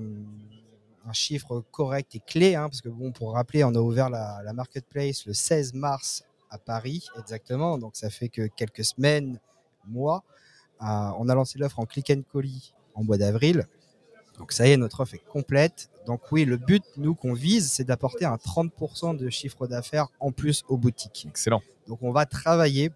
un 1.08 1.14
chiffre 1.14 1.64
correct 1.72 2.16
et 2.16 2.20
clé, 2.20 2.56
hein, 2.56 2.70
parce 2.70 2.82
que 2.82 2.90
bon, 2.90 3.12
pour 3.12 3.34
rappeler, 3.34 3.64
on 3.64 3.74
a 3.74 3.80
ouvert 3.80 4.10
la, 4.10 4.42
la 4.44 4.54
marketplace 4.54 5.26
le 5.26 5.34
16 5.34 5.74
mars 5.74 6.24
à 6.52 6.58
Paris 6.58 7.08
exactement, 7.18 7.78
donc 7.78 7.96
ça 7.96 8.10
fait 8.10 8.30
que 8.30 8.46
quelques 8.48 8.86
semaines, 8.86 9.40
mois. 9.88 10.24
Euh, 10.82 10.86
on 11.18 11.30
a 11.30 11.36
lancé 11.36 11.60
l'offre 11.60 11.80
en 11.80 11.86
click 11.86 12.10
and 12.10 12.24
collie 12.32 12.74
en 12.96 13.04
mois 13.04 13.18
d'avril. 13.18 13.68
Donc 14.42 14.52
ça 14.54 14.68
y 14.68 14.72
est, 14.72 14.78
notre 14.78 15.02
offre 15.02 15.14
est 15.14 15.24
complète. 15.30 15.90
Donc 16.08 16.20
oui, 16.32 16.46
le 16.46 16.58
but, 16.58 16.84
nous, 16.98 17.14
qu'on 17.14 17.34
vise, 17.34 17.72
c'est 17.72 17.84
d'apporter 17.84 18.26
un 18.26 18.36
30% 18.38 19.16
de 19.16 19.30
chiffre 19.30 19.68
d'affaires 19.68 20.08
en 20.20 20.32
plus 20.32 20.64
aux 20.68 20.78
boutiques. 20.78 21.28
Excellent. 21.30 21.62
Donc 21.88 22.00
on 22.02 22.12
va 22.12 22.26
travailler 22.26 22.90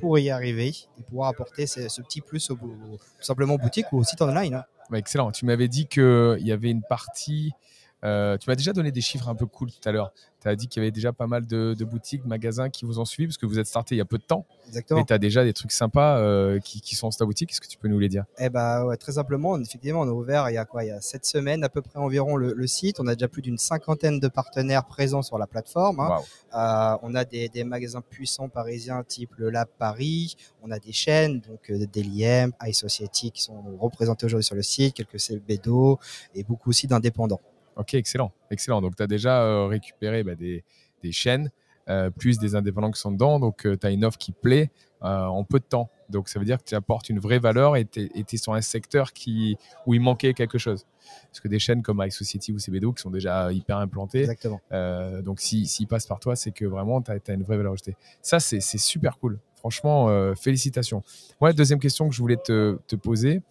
pour 0.00 0.18
y 0.18 0.28
arriver 0.28 0.68
et 0.98 1.02
pouvoir 1.08 1.28
apporter 1.28 1.68
ce, 1.68 1.88
ce 1.88 2.02
petit 2.02 2.20
plus 2.20 2.50
au, 2.50 2.54
au- 2.54 2.96
tout 2.96 3.22
simplement 3.22 3.54
aux 3.54 3.58
boutiques 3.58 3.92
ou 3.92 3.98
au 3.98 4.04
site 4.04 4.20
online. 4.22 4.54
hein. 4.54 4.64
Bah, 4.90 4.98
excellent. 4.98 5.30
Tu 5.30 5.44
m'avais 5.44 5.68
dit 5.68 5.86
qu'il 5.86 6.38
y 6.40 6.50
avait 6.50 6.70
une 6.70 6.82
partie 6.82 7.52
Euh, 8.04 8.36
tu 8.38 8.48
m'as 8.48 8.54
déjà 8.54 8.72
donné 8.72 8.92
des 8.92 9.00
chiffres 9.00 9.28
un 9.28 9.34
peu 9.34 9.46
cool 9.46 9.70
tout 9.72 9.88
à 9.88 9.92
l'heure. 9.92 10.12
Tu 10.40 10.46
as 10.46 10.54
dit 10.54 10.68
qu'il 10.68 10.80
y 10.80 10.84
avait 10.84 10.92
déjà 10.92 11.12
pas 11.12 11.26
mal 11.26 11.46
de, 11.48 11.74
de 11.76 11.84
boutiques, 11.84 12.24
magasins 12.24 12.70
qui 12.70 12.84
vous 12.84 13.00
ont 13.00 13.04
suivi 13.04 13.26
parce 13.26 13.38
que 13.38 13.46
vous 13.46 13.58
êtes 13.58 13.66
starté 13.66 13.96
il 13.96 13.98
y 13.98 14.00
a 14.00 14.04
peu 14.04 14.18
de 14.18 14.22
temps. 14.22 14.46
Exactement. 14.68 15.00
Mais 15.00 15.04
tu 15.06 15.12
as 15.12 15.18
déjà 15.18 15.42
des 15.42 15.52
trucs 15.52 15.72
sympas 15.72 16.18
euh, 16.18 16.60
qui, 16.60 16.80
qui 16.80 16.94
sont 16.94 17.08
dans 17.08 17.16
ta 17.16 17.24
boutique. 17.24 17.50
Est-ce 17.50 17.60
que 17.60 17.66
tu 17.66 17.76
peux 17.76 17.88
nous 17.88 17.98
les 17.98 18.08
dire? 18.08 18.24
Eh 18.38 18.48
bah 18.50 18.84
ouais, 18.86 18.96
très 18.96 19.12
simplement, 19.12 19.58
effectivement, 19.58 20.02
on 20.02 20.08
a 20.08 20.12
ouvert 20.12 20.48
il 20.48 20.54
y 20.54 20.58
a 20.58 20.64
quoi 20.64 20.84
Il 20.84 20.88
y 20.88 20.90
a 20.92 21.00
sept 21.00 21.24
semaines 21.26 21.64
à 21.64 21.68
peu 21.68 21.82
près 21.82 21.98
environ 21.98 22.36
le, 22.36 22.52
le 22.54 22.66
site. 22.68 23.00
On 23.00 23.06
a 23.08 23.16
déjà 23.16 23.26
plus 23.26 23.42
d'une 23.42 23.58
cinquantaine 23.58 24.20
de 24.20 24.28
partenaires 24.28 24.84
présents 24.84 25.22
sur 25.22 25.36
la 25.36 25.48
plateforme. 25.48 25.98
hein. 25.98 26.18
Euh, 26.54 26.98
on 27.02 27.16
a 27.16 27.24
des, 27.24 27.48
des 27.48 27.64
magasins 27.64 28.00
puissants 28.00 28.48
parisiens 28.48 29.02
type 29.02 29.30
le 29.38 29.50
Lab 29.50 29.66
Paris. 29.76 30.36
On 30.62 30.70
a 30.70 30.78
des 30.78 30.92
chaînes, 30.92 31.40
donc 31.40 31.68
Deli.M, 31.92 32.52
iSociety 32.64 33.32
qui 33.32 33.42
sont 33.42 33.60
représentés 33.80 34.26
aujourd'hui 34.26 34.44
sur 34.44 34.54
le 34.54 34.62
site, 34.62 34.94
quelques 34.94 35.18
CBDO 35.18 35.98
et 36.36 36.44
beaucoup 36.44 36.70
aussi 36.70 36.86
d'indépendants. 36.86 37.40
Ok, 37.78 37.94
excellent. 37.94 38.32
Excellent. 38.50 38.82
Donc, 38.82 38.96
tu 38.96 39.02
as 39.02 39.06
déjà 39.06 39.42
euh, 39.42 39.66
récupéré 39.66 40.22
bah, 40.22 40.34
des, 40.34 40.64
des 41.02 41.12
chaînes, 41.12 41.50
euh, 41.88 42.10
plus 42.10 42.38
des 42.38 42.54
indépendants 42.54 42.90
qui 42.90 43.00
sont 43.00 43.12
dedans. 43.12 43.40
Donc, 43.40 43.62
tu 43.62 43.86
as 43.86 43.90
une 43.90 44.04
offre 44.04 44.18
qui 44.18 44.32
plaît 44.32 44.70
euh, 45.02 45.24
en 45.26 45.44
peu 45.44 45.60
de 45.60 45.64
temps. 45.64 45.90
Donc, 46.08 46.28
ça 46.28 46.38
veut 46.38 46.44
dire 46.44 46.58
que 46.58 46.64
tu 46.64 46.74
apportes 46.74 47.08
une 47.08 47.20
vraie 47.20 47.38
valeur 47.38 47.76
et 47.76 47.84
tu 47.84 48.10
es, 48.14 48.36
sur 48.36 48.54
un 48.54 48.60
secteur 48.60 49.12
qui, 49.12 49.56
où 49.86 49.94
il 49.94 50.00
manquait 50.00 50.34
quelque 50.34 50.58
chose. 50.58 50.86
Parce 51.26 51.40
que 51.40 51.48
des 51.48 51.58
chaînes 51.58 51.82
comme 51.82 52.02
iSociety 52.04 52.52
ou 52.52 52.58
CBDO 52.58 52.92
qui 52.92 53.02
sont 53.02 53.10
déjà 53.10 53.52
hyper 53.52 53.78
implantées, 53.78 54.20
Exactement. 54.20 54.60
euh, 54.72 55.22
donc 55.22 55.40
s'ils 55.40 55.86
passent 55.86 56.06
par 56.06 56.18
toi, 56.18 56.34
c'est 56.34 56.50
que 56.50 56.64
vraiment, 56.64 57.00
tu 57.00 57.10
as, 57.12 57.32
une 57.32 57.42
vraie 57.42 57.56
valeur 57.56 57.72
ajoutée. 57.72 57.96
Ça, 58.22 58.40
c'est 58.40 58.60
super 58.60 59.18
cool. 59.18 59.38
Franchement, 59.56 60.08
euh, 60.08 60.34
félicitations. 60.34 61.02
Moi, 61.40 61.50
la 61.50 61.54
deuxième 61.54 61.78
question 61.80 62.08
que 62.08 62.14
je 62.14 62.20
voulais 62.20 62.36
te, 62.36 62.78
te 62.86 62.96
poser 62.96 63.42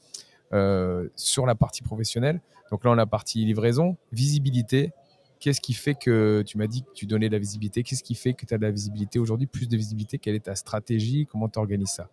euh, 0.54 1.08
sur 1.16 1.46
la 1.46 1.56
partie 1.56 1.82
professionnelle, 1.84 2.42
donc 2.72 2.84
là, 2.84 2.92
on 2.92 2.98
a 2.98 3.06
partie 3.06 3.46
livraison, 3.46 3.98
visibilité. 4.12 4.92
Qu'est-ce 5.40 5.62
qui 5.62 5.74
fait 5.74 5.94
que 5.94 6.44
tu 6.46 6.58
m'as 6.58 6.68
dit 6.68 6.82
que 6.82 6.92
tu 6.94 7.06
donnais 7.06 7.28
de 7.28 7.34
la 7.34 7.40
visibilité? 7.40 7.84
Qu'est-ce 7.84 8.04
qui 8.04 8.16
fait 8.16 8.34
que 8.34 8.46
tu 8.46 8.54
as 8.54 8.58
de 8.58 8.64
la 8.64 8.72
visibilité 8.72 9.20
aujourd'hui, 9.20 9.48
plus 9.48 9.68
de 9.68 9.78
visibilité? 9.78 10.18
Quelle 10.18 10.36
est 10.36 10.46
ta 10.46 10.56
stratégie? 10.56 11.28
Comment 11.30 11.48
tu 11.48 11.60
organises 11.60 11.90
ça? 11.90 12.10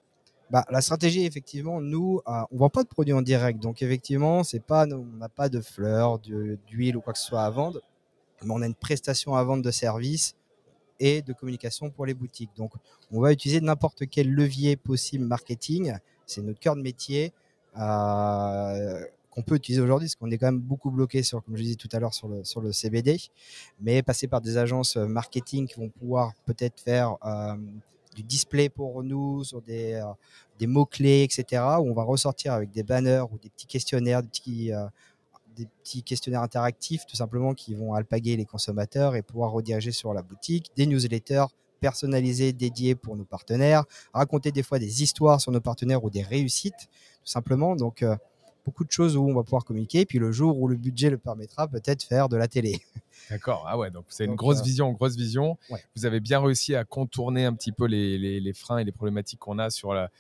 Bah, 0.51 0.65
la 0.71 0.83
stratégie, 0.83 1.25
effectivement, 1.25 1.81
nous, 1.81 2.21
euh, 2.29 2.43
on 2.51 2.59
vend 2.59 2.69
pas 2.69 2.83
de 2.83 2.89
produits 2.89 3.15
en 3.15 3.23
direct. 3.23 3.61
Donc, 3.61 3.83
effectivement, 3.83 4.45
c'est 4.45 4.61
pas, 4.61 4.87
on 4.87 5.05
n'a 5.17 5.31
pas 5.31 5.49
de 5.49 5.61
fleurs, 5.61 6.19
d'huile 6.19 6.97
ou 6.97 7.01
quoi 7.01 7.15
que 7.15 7.19
ce 7.19 7.27
soit 7.27 7.43
à 7.43 7.51
vendre. 7.51 7.81
Mais 8.43 8.53
on 8.53 8.61
a 8.61 8.67
une 8.67 8.75
prestation 8.75 9.35
à 9.35 9.43
vendre 9.43 9.63
de 9.63 9.71
services 9.71 10.37
et 11.01 11.23
de 11.23 11.33
communication 11.33 11.91
pour 11.91 12.05
les 12.05 12.15
boutiques. 12.15 12.51
Donc, 12.57 12.73
on 13.11 13.21
va 13.21 13.33
utiliser 13.33 13.61
n'importe 13.61 14.07
quel 14.11 14.31
levier 14.31 14.77
possible 14.77 15.25
marketing. 15.25 15.95
C'est 16.27 16.43
notre 16.43 16.61
cœur 16.61 16.77
de 16.77 16.83
métier 16.83 17.33
euh, 17.79 19.05
qu'on 19.35 19.43
peut 19.43 19.57
utiliser 19.57 19.83
aujourd'hui, 19.83 20.07
parce 20.07 20.15
qu'on 20.15 20.31
est 20.31 20.39
quand 20.39 20.47
même 20.47 20.61
beaucoup 20.61 20.91
bloqué 20.91 21.23
sur, 21.23 21.43
comme 21.43 21.57
je 21.57 21.63
disais 21.63 21.75
tout 21.75 21.89
à 21.93 21.99
l'heure, 21.99 22.15
sur 22.15 22.29
le, 22.29 22.73
CBD. 22.73 23.19
Mais 23.81 24.03
passer 24.03 24.29
par 24.29 24.41
des 24.41 24.57
agences 24.57 24.97
euh, 24.97 25.07
marketing 25.07 25.67
qui 25.67 25.75
vont 25.75 25.89
pouvoir 25.89 26.33
peut-être 26.47 26.81
faire 26.81 27.17
euh, 27.25 27.57
du 28.15 28.23
display 28.23 28.69
pour 28.69 29.03
nous 29.03 29.43
sur 29.43 29.61
des, 29.61 29.95
euh, 29.95 30.67
mots-clés, 30.67 31.25
etc., 31.25 31.63
où 31.81 31.91
on 31.91 31.95
va 31.95 32.05
ressortir 32.05 32.53
avec 32.53 32.71
des 32.71 32.85
banners 32.85 33.25
ou 33.33 33.39
des 33.39 33.51
petits 33.51 33.67
questionnaires, 33.67 34.23
des 34.23 35.67
petits, 35.83 36.03
questionnaires 36.05 36.43
interactifs, 36.43 37.05
tout 37.05 37.17
simplement, 37.17 37.55
qui 37.55 37.75
vont 37.75 37.93
alpaguer 37.93 38.37
les 38.37 38.45
consommateurs 38.45 39.17
et 39.17 39.23
pouvoir 39.23 39.51
rediriger 39.51 39.91
sur 39.91 40.15
la 40.15 40.23
boutique, 40.23 40.71
des 40.77 40.87
newsletters 40.87 41.47
personnalisés, 41.81 42.53
dédiés 42.53 42.95
pour 42.95 43.17
nos 43.17 43.25
partenaires, 43.25 43.85
raconter 44.15 44.53
des 44.53 44.63
fois 44.63 44.79
des 44.79 45.03
histoires 45.03 45.41
sur 45.41 45.53
nos 45.53 45.61
partenaires 45.61 46.03
ou 46.03 46.09
des 46.09 46.23
réussites, 46.23 46.89
tout 46.89 47.31
simplement. 47.31 47.77
Donc, 47.77 48.03
beaucoup 48.65 48.85
de 48.85 48.91
choses 48.91 49.17
où 49.17 49.29
on 49.29 49.35
va 49.35 49.43
pouvoir 49.43 49.65
communiquer. 49.65 50.01
Et 50.01 50.07
puis, 50.07 50.19
le 50.19 50.33
jour 50.33 50.59
où 50.61 50.69
le 50.69 50.77
budget 50.77 51.11
le 51.11 51.19
permettra, 51.19 51.69
peut-être 51.69 52.03
faire 52.03 52.29
de 52.29 52.37
la 52.37 52.49
télé. 52.49 52.81
D'accord. 53.31 53.65
Ah 53.69 53.77
ouais, 53.79 53.91
donc 53.91 54.05
c'est 54.09 54.25
une 54.25 54.31
Donc, 54.33 54.39
grosse 54.39 54.61
euh, 54.61 54.65
vision, 54.65 54.93
grosse 54.93 55.17
vision. 55.17 55.59
ouais. 55.71 55.83
Vous 55.97 56.07
avez 56.07 56.21
bien 56.21 56.41
réussi 56.41 56.75
à 56.75 56.85
contourner 56.85 57.45
un 57.45 57.55
petit 57.55 57.73
peu 57.73 57.87
les, 57.87 58.19
les- 58.19 58.41
les 58.41 58.53
freins 58.53 58.79
et 58.79 58.85
les 58.85 58.93
problématiques 58.93 59.39
qu'on 59.41 59.59
a 59.59 59.71
sur 59.71 59.93
la, 59.95 60.11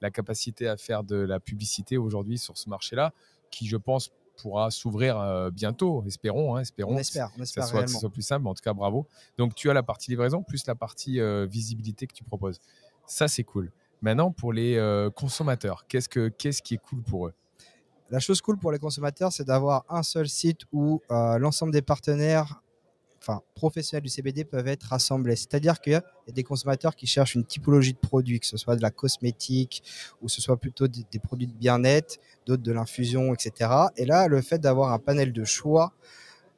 la 0.00 0.10
capacité 0.10 0.68
à 0.68 0.76
faire 0.76 1.02
de 1.04 1.16
la 1.16 1.40
publicité 1.40 1.96
aujourd'hui 1.98 2.38
sur 2.38 2.58
ce 2.58 2.68
marché-là, 2.68 3.12
qui, 3.50 3.66
je 3.66 3.76
pense, 3.76 4.10
pourra 4.36 4.70
s'ouvrir 4.70 5.18
euh, 5.18 5.50
bientôt. 5.50 6.02
Espérons, 6.06 6.56
hein, 6.56 6.60
espérons. 6.60 6.96
On 6.96 6.98
espère, 6.98 7.30
on 7.36 7.38
que 7.38 7.38
ça 7.38 7.42
espère 7.44 7.64
soit, 7.66 7.72
que 7.82 7.86
ce 7.86 7.92
réellement. 7.92 8.00
soit 8.00 8.10
plus 8.10 8.22
simple, 8.22 8.42
mais 8.44 8.50
en 8.50 8.54
tout 8.54 8.62
cas, 8.64 8.72
bravo. 8.74 9.06
Donc, 9.38 9.54
tu 9.54 9.70
as 9.70 9.74
la 9.74 9.82
partie 9.82 10.10
livraison 10.10 10.42
plus 10.42 10.66
la 10.66 10.74
partie 10.74 11.20
euh, 11.20 11.46
visibilité 11.46 12.06
que 12.06 12.12
tu 12.14 12.24
proposes. 12.24 12.58
Ça, 13.06 13.28
c'est 13.28 13.44
cool. 13.44 13.70
Maintenant, 14.02 14.32
pour 14.32 14.52
les 14.52 14.76
euh, 14.76 15.08
consommateurs, 15.10 15.86
qu'est-ce, 15.86 16.08
que, 16.08 16.28
qu'est-ce 16.28 16.62
qui 16.62 16.74
est 16.74 16.78
cool 16.82 17.02
pour 17.02 17.28
eux? 17.28 17.34
La 18.14 18.20
chose 18.20 18.40
cool 18.40 18.56
pour 18.58 18.70
les 18.70 18.78
consommateurs, 18.78 19.32
c'est 19.32 19.42
d'avoir 19.42 19.84
un 19.88 20.04
seul 20.04 20.28
site 20.28 20.60
où 20.72 21.02
euh, 21.10 21.36
l'ensemble 21.36 21.72
des 21.72 21.82
partenaires 21.82 22.62
enfin, 23.20 23.42
professionnels 23.56 24.04
du 24.04 24.08
CBD 24.08 24.44
peuvent 24.44 24.68
être 24.68 24.84
rassemblés. 24.84 25.34
C'est-à-dire 25.34 25.80
qu'il 25.80 25.94
y 25.94 25.96
a 25.96 26.02
des 26.32 26.44
consommateurs 26.44 26.94
qui 26.94 27.08
cherchent 27.08 27.34
une 27.34 27.44
typologie 27.44 27.92
de 27.92 27.98
produits, 27.98 28.38
que 28.38 28.46
ce 28.46 28.56
soit 28.56 28.76
de 28.76 28.82
la 28.82 28.92
cosmétique 28.92 29.82
ou 30.22 30.28
ce 30.28 30.40
soit 30.40 30.56
plutôt 30.56 30.86
des, 30.86 31.18
produits 31.18 31.48
de 31.48 31.54
bien-être, 31.54 32.18
d'autres 32.46 32.62
de 32.62 32.70
l'infusion, 32.70 33.34
etc. 33.34 33.68
Et 33.96 34.04
là, 34.04 34.28
le 34.28 34.40
fait 34.42 34.60
d'avoir 34.60 34.92
un 34.92 35.00
panel 35.00 35.32
de 35.32 35.42
choix, 35.42 35.92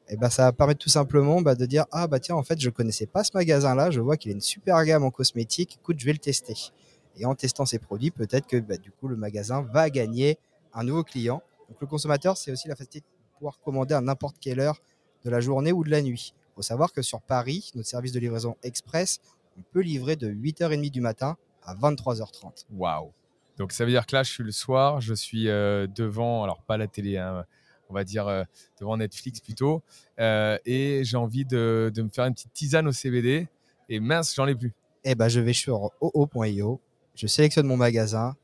eh 0.09 0.15
ben, 0.15 0.29
ça 0.29 0.43
va 0.43 0.53
permettre 0.53 0.81
tout 0.81 0.89
simplement 0.89 1.41
bah, 1.41 1.55
de 1.55 1.65
dire 1.65 1.87
Ah, 1.91 2.05
bah 2.05 2.19
tiens, 2.19 2.35
en 2.35 2.43
fait, 2.43 2.61
je 2.61 2.69
connaissais 2.69 3.07
pas 3.07 3.23
ce 3.23 3.31
magasin-là, 3.33 3.89
je 3.89 3.99
vois 3.99 4.15
qu'il 4.15 4.29
a 4.29 4.35
une 4.35 4.41
super 4.41 4.85
gamme 4.85 5.05
en 5.05 5.09
cosmétique, 5.09 5.79
écoute, 5.81 5.99
je 5.99 6.05
vais 6.05 6.13
le 6.13 6.19
tester. 6.19 6.71
Et 7.17 7.25
en 7.25 7.33
testant 7.33 7.65
ces 7.65 7.79
produits, 7.79 8.11
peut-être 8.11 8.45
que 8.45 8.57
bah, 8.57 8.77
du 8.77 8.91
coup, 8.91 9.07
le 9.07 9.15
magasin 9.15 9.63
va 9.73 9.89
gagner 9.89 10.37
un 10.77 10.83
nouveau 10.83 11.03
client. 11.03 11.41
Donc, 11.69 11.81
le 11.81 11.87
consommateur, 11.87 12.37
c'est 12.37 12.51
aussi 12.51 12.67
la 12.67 12.75
facilité 12.75 12.99
de 12.99 13.37
pouvoir 13.37 13.59
commander 13.59 13.95
à 13.95 14.01
n'importe 14.01 14.37
quelle 14.39 14.59
heure 14.59 14.79
de 15.25 15.29
la 15.29 15.41
journée 15.41 15.71
ou 15.71 15.83
de 15.83 15.89
la 15.89 16.01
nuit. 16.01 16.33
Il 16.51 16.55
faut 16.55 16.61
savoir 16.61 16.93
que 16.93 17.01
sur 17.01 17.21
Paris, 17.21 17.71
notre 17.75 17.89
service 17.89 18.11
de 18.11 18.19
livraison 18.19 18.55
express, 18.63 19.19
on 19.57 19.61
peut 19.73 19.81
livrer 19.81 20.15
de 20.15 20.29
8h30 20.29 20.91
du 20.91 21.01
matin 21.01 21.35
à 21.63 21.75
23h30. 21.75 22.65
Waouh 22.71 23.11
Donc, 23.57 23.71
ça 23.71 23.85
veut 23.85 23.91
dire 23.91 24.05
que 24.05 24.15
là, 24.15 24.23
je 24.23 24.31
suis 24.31 24.43
le 24.43 24.51
soir, 24.51 25.01
je 25.01 25.13
suis 25.13 25.49
euh, 25.49 25.87
devant, 25.87 26.43
alors 26.43 26.61
pas 26.61 26.77
la 26.77 26.87
télé, 26.87 27.17
hein, 27.17 27.43
on 27.89 27.93
va 27.93 28.03
dire 28.03 28.27
euh, 28.27 28.43
devant 28.79 28.97
Netflix 28.97 29.39
plutôt, 29.39 29.81
euh, 30.19 30.57
et 30.65 31.01
j'ai 31.03 31.17
envie 31.17 31.45
de, 31.45 31.91
de 31.93 32.01
me 32.03 32.09
faire 32.09 32.25
une 32.25 32.33
petite 32.33 32.53
tisane 32.53 32.87
au 32.87 32.91
CBD, 32.91 33.47
et 33.89 33.99
mince, 33.99 34.35
j'en 34.35 34.45
ai 34.45 34.55
plus. 34.55 34.73
Eh 35.03 35.15
ben, 35.15 35.27
je 35.27 35.39
vais 35.39 35.53
sur 35.53 35.91
oo.io, 36.01 36.81
je 37.15 37.27
sélectionne 37.27 37.65
mon 37.65 37.77
magasin, 37.77 38.35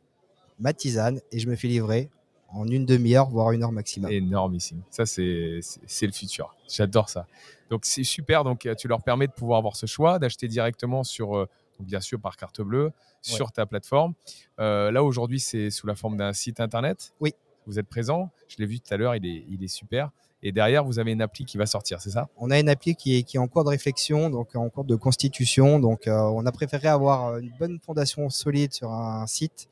ma 0.60 0.74
tisane, 0.74 1.19
et 1.32 1.39
je 1.39 1.48
me 1.48 1.56
fais 1.56 1.67
livrer 1.67 2.10
en 2.53 2.67
une 2.67 2.85
demi-heure, 2.85 3.29
voire 3.29 3.51
une 3.51 3.63
heure 3.63 3.71
maximum. 3.71 4.11
Énormissime. 4.11 4.81
Ça, 4.89 5.05
c'est 5.05 5.61
le 6.01 6.11
futur. 6.11 6.55
J'adore 6.69 7.09
ça. 7.09 7.27
Donc, 7.69 7.85
c'est 7.85 8.03
super. 8.03 8.43
Donc, 8.43 8.65
euh, 8.65 8.75
tu 8.75 8.87
leur 8.87 9.01
permets 9.01 9.27
de 9.27 9.31
pouvoir 9.31 9.57
avoir 9.57 9.75
ce 9.75 9.85
choix, 9.85 10.19
d'acheter 10.19 10.47
directement 10.47 11.03
sur, 11.03 11.35
euh, 11.35 11.49
bien 11.79 11.99
sûr, 11.99 12.19
par 12.19 12.37
carte 12.37 12.61
bleue, 12.61 12.91
sur 13.21 13.51
ta 13.51 13.65
plateforme. 13.65 14.13
Euh, 14.59 14.91
là, 14.91 15.03
aujourd'hui, 15.03 15.39
c'est 15.39 15.71
sous 15.71 15.87
la 15.87 15.95
forme 15.95 16.17
d'un 16.17 16.33
site 16.33 16.59
internet. 16.59 17.13
Oui. 17.19 17.33
Vous 17.65 17.79
êtes 17.79 17.87
présent. 17.87 18.29
Je 18.47 18.57
l'ai 18.59 18.65
vu 18.65 18.79
tout 18.79 18.93
à 18.93 18.97
l'heure. 18.97 19.15
Il 19.15 19.25
est, 19.25 19.45
il 19.49 19.63
est 19.63 19.69
super. 19.69 20.11
Et 20.45 20.51
derrière, 20.51 20.83
vous 20.83 20.99
avez 20.99 21.13
une 21.13 21.21
appli 21.21 21.45
qui 21.45 21.57
va 21.57 21.65
sortir, 21.65 22.01
c'est 22.01 22.09
ça? 22.09 22.27
On 22.35 22.51
a 22.51 22.59
une 22.59 22.67
appli 22.67 22.95
qui 22.95 23.15
est, 23.15 23.23
qui 23.23 23.37
est 23.37 23.39
en 23.39 23.47
cours 23.47 23.63
de 23.63 23.69
réflexion, 23.69 24.29
donc 24.29 24.53
en 24.55 24.69
cours 24.69 24.83
de 24.83 24.97
constitution. 24.97 25.79
Donc, 25.79 26.05
euh, 26.05 26.19
on 26.19 26.45
a 26.45 26.51
préféré 26.51 26.89
avoir 26.89 27.37
une 27.37 27.53
bonne 27.57 27.79
fondation 27.79 28.29
solide 28.29 28.73
sur 28.73 28.91
un 28.91 29.25
site 29.25 29.69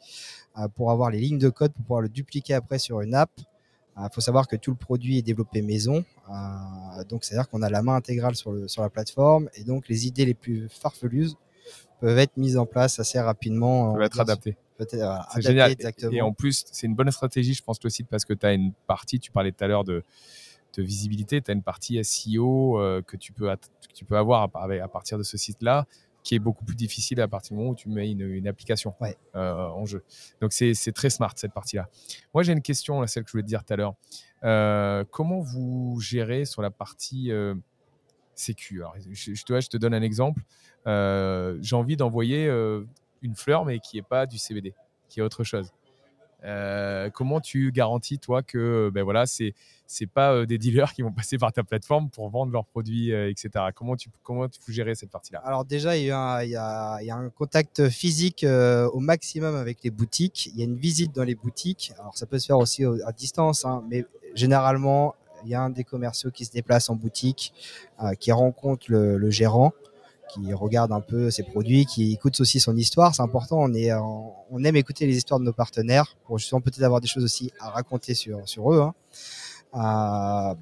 pour 0.75 0.91
avoir 0.91 1.09
les 1.09 1.19
lignes 1.19 1.37
de 1.39 1.49
code 1.49 1.71
pour 1.73 1.83
pouvoir 1.83 2.01
le 2.01 2.09
dupliquer 2.09 2.53
après 2.53 2.79
sur 2.79 3.01
une 3.01 3.13
app. 3.15 3.31
Il 3.97 4.07
faut 4.13 4.21
savoir 4.21 4.47
que 4.47 4.55
tout 4.55 4.71
le 4.71 4.77
produit 4.77 5.17
est 5.17 5.21
développé 5.21 5.61
maison, 5.61 6.03
euh, 6.29 7.03
donc 7.09 7.23
c'est-à-dire 7.25 7.47
qu'on 7.49 7.61
a 7.61 7.69
la 7.69 7.81
main 7.81 7.95
intégrale 7.95 8.35
sur, 8.35 8.51
le, 8.53 8.67
sur 8.67 8.81
la 8.81 8.89
plateforme 8.89 9.49
et 9.55 9.63
donc 9.63 9.89
les 9.89 10.07
idées 10.07 10.25
les 10.25 10.33
plus 10.33 10.69
farfelues 10.69 11.31
peuvent 11.99 12.17
être 12.17 12.35
mises 12.37 12.57
en 12.57 12.65
place 12.65 12.99
assez 12.99 13.19
rapidement. 13.19 13.93
Va 13.97 14.05
être 14.05 14.13
dire, 14.13 14.21
adapté. 14.21 14.57
peut-être, 14.77 14.93
euh, 14.95 15.17
C'est 15.35 15.41
génial. 15.41 15.71
Exactement. 15.73 16.11
Et 16.13 16.21
en 16.21 16.31
plus, 16.33 16.63
c'est 16.71 16.87
une 16.87 16.95
bonne 16.95 17.11
stratégie, 17.11 17.53
je 17.53 17.61
pense, 17.63 17.83
le 17.83 17.89
site, 17.89 18.07
parce 18.09 18.25
que 18.25 18.33
tu 18.33 18.45
as 18.45 18.53
une 18.53 18.71
partie, 18.87 19.19
tu 19.19 19.29
parlais 19.29 19.51
tout 19.51 19.63
à 19.63 19.67
l'heure 19.67 19.83
de, 19.83 20.03
de 20.77 20.81
visibilité, 20.83 21.41
tu 21.41 21.51
as 21.51 21.53
une 21.53 21.61
partie 21.61 22.03
SEO 22.03 22.79
euh, 22.79 23.01
que, 23.05 23.17
tu 23.17 23.33
peux 23.33 23.51
att- 23.51 23.69
que 23.87 23.93
tu 23.93 24.05
peux 24.05 24.17
avoir 24.17 24.41
à 24.43 24.87
partir 24.87 25.17
de 25.17 25.23
ce 25.23 25.37
site-là, 25.37 25.85
qui 26.23 26.35
est 26.35 26.39
beaucoup 26.39 26.63
plus 26.63 26.75
difficile 26.75 27.19
à 27.21 27.27
partir 27.27 27.51
du 27.55 27.59
moment 27.59 27.71
où 27.71 27.75
tu 27.75 27.89
mets 27.89 28.11
une, 28.11 28.21
une 28.21 28.47
application 28.47 28.93
Ouais. 29.01 29.17
euh, 29.35 29.67
en 29.69 29.85
jeu. 29.85 30.03
Donc, 30.39 30.53
c'est 30.53 30.91
très 30.93 31.09
smart, 31.09 31.33
cette 31.35 31.53
partie-là. 31.53 31.89
Moi, 32.33 32.43
j'ai 32.43 32.53
une 32.53 32.61
question, 32.61 33.01
là, 33.01 33.07
celle 33.07 33.23
que 33.23 33.29
je 33.29 33.33
voulais 33.33 33.43
te 33.43 33.47
dire 33.47 33.63
tout 33.63 33.73
à 33.73 33.75
l'heure. 33.75 33.95
Euh, 34.43 35.03
comment 35.09 35.39
vous 35.39 35.97
gérez 35.99 36.45
sur 36.45 36.61
la 36.61 36.69
partie 36.71 37.31
euh, 37.31 37.55
sécu? 38.35 38.81
Alors, 38.81 38.95
je, 39.09 39.33
je 39.33 39.43
te, 39.43 39.59
je 39.59 39.67
te 39.69 39.77
donne 39.77 39.93
un 39.93 40.01
exemple. 40.01 40.43
Euh, 40.87 41.57
j'ai 41.61 41.75
envie 41.75 41.97
d'envoyer 41.97 42.45
une 43.21 43.35
fleur, 43.35 43.65
mais 43.65 43.79
qui 43.79 43.97
n'est 43.97 44.03
pas 44.03 44.25
du 44.25 44.37
CBD, 44.37 44.73
qui 45.09 45.19
est 45.19 45.23
autre 45.23 45.43
chose. 45.43 45.71
Euh, 46.43 47.09
comment 47.11 47.39
tu 47.39 47.71
garantis 47.71 48.17
toi 48.17 48.41
que 48.41 48.89
ben 48.91 49.03
voilà 49.03 49.27
c'est 49.27 49.53
c'est 49.85 50.07
pas 50.07 50.33
euh, 50.33 50.45
des 50.47 50.57
dealers 50.57 50.91
qui 50.93 51.03
vont 51.03 51.11
passer 51.11 51.37
par 51.37 51.53
ta 51.53 51.63
plateforme 51.63 52.09
pour 52.09 52.29
vendre 52.29 52.51
leurs 52.51 52.65
produits 52.65 53.13
euh, 53.13 53.29
etc 53.29 53.65
comment 53.75 53.95
tu 53.95 54.09
comment 54.23 54.47
tu 54.47 54.59
gérer 54.73 54.95
cette 54.95 55.11
partie 55.11 55.33
là 55.33 55.39
Alors 55.45 55.65
déjà, 55.65 55.97
il 55.97 56.05
y, 56.05 56.11
a, 56.11 56.43
il 56.43 56.49
y 56.49 56.55
a- 56.55 57.15
un 57.15 57.29
contact 57.29 57.89
physique 57.89 58.43
au 58.45 58.99
maximum 58.99 59.55
avec 59.55 59.83
les 59.83 59.91
boutiques. 59.91 60.47
Il 60.47 60.57
y 60.57 60.61
a 60.61 60.65
une 60.65 60.77
visite 60.77 61.13
dans 61.13 61.23
les 61.23 61.35
boutiques. 61.35 61.91
Alors 61.99 62.17
ça 62.17 62.25
peut 62.25 62.39
se 62.39 62.47
faire 62.47 62.57
aussi 62.57 62.85
au- 62.85 62.97
à 63.05 63.11
distance, 63.11 63.63
hein, 63.65 63.83
mais 63.89 64.05
généralement, 64.33 65.13
il 65.43 65.49
y 65.49 65.55
a 65.55 65.61
un 65.61 65.69
des 65.69 65.83
commerciaux 65.83 66.31
qui 66.31 66.45
se 66.45 66.51
déplace 66.51 66.89
en 66.89 66.95
boutique, 66.95 67.53
qui 68.19 68.31
rencontre 68.31 68.85
le 68.89 69.29
gérant, 69.29 69.73
qui 70.33 70.53
regarde 70.53 70.91
un 70.91 71.01
peu 71.01 71.29
ses 71.29 71.43
produits, 71.43 71.85
qui 71.85 72.13
écoute 72.13 72.39
aussi 72.39 72.59
son 72.59 72.75
histoire. 72.75 73.13
C'est 73.13 73.21
important. 73.21 73.57
On 73.59 73.73
est, 73.73 73.93
on, 73.93 74.63
aime 74.63 74.75
écouter 74.75 75.05
les 75.05 75.17
histoires 75.17 75.39
de 75.39 75.45
nos 75.45 75.53
partenaires 75.53 76.15
pour 76.25 76.37
justement 76.37 76.61
peut-être 76.61 76.83
avoir 76.83 77.01
des 77.01 77.07
choses 77.07 77.23
aussi 77.23 77.51
à 77.59 77.69
raconter 77.69 78.13
sur 78.13 78.73
eux. 78.73 78.81
Hein. 78.81 78.93
Euh, 79.75 80.55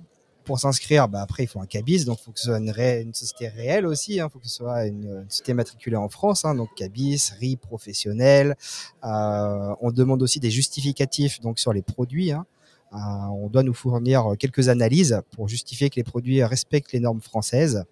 pour 0.46 0.60
s'inscrire, 0.60 1.08
bah 1.08 1.22
après 1.22 1.44
il 1.44 1.48
faut 1.48 1.62
un 1.62 1.68
cabis, 1.68 2.06
donc 2.06 2.18
il 2.22 2.24
faut 2.24 2.32
que 2.32 2.40
ce 2.40 2.48
soit 2.48 2.58
une, 2.58 3.14
société 3.14 3.50
réelle 3.50 3.86
aussi. 3.86 4.16
Il 4.16 4.28
faut 4.32 4.40
que 4.40 4.48
ce 4.48 4.56
soit 4.56 4.88
une, 4.88 5.26
société 5.30 5.54
matriculée 5.54 5.96
en 5.96 6.10
France, 6.10 6.44
hein, 6.44 6.56
donc 6.56 6.70
cabis, 6.76 7.32
RI 7.40 7.56
professionnel. 7.56 8.56
Euh, 9.04 9.76
on 9.80 9.92
demande 9.92 10.24
aussi 10.24 10.40
des 10.40 10.50
justificatifs 10.50 11.40
donc 11.40 11.60
sur 11.60 11.72
les 11.72 11.84
produits. 11.84 12.32
Hein. 12.32 12.48
Euh, 12.94 12.98
on 12.98 13.50
doit 13.50 13.62
nous 13.62 13.76
fournir 13.76 14.34
quelques 14.40 14.70
analyses 14.70 15.22
pour 15.36 15.48
justifier 15.48 15.92
que 15.92 15.98
les 15.98 16.04
produits 16.04 16.44
respectent 16.44 16.94
les 16.94 17.00
normes 17.00 17.22
françaises 17.22 17.86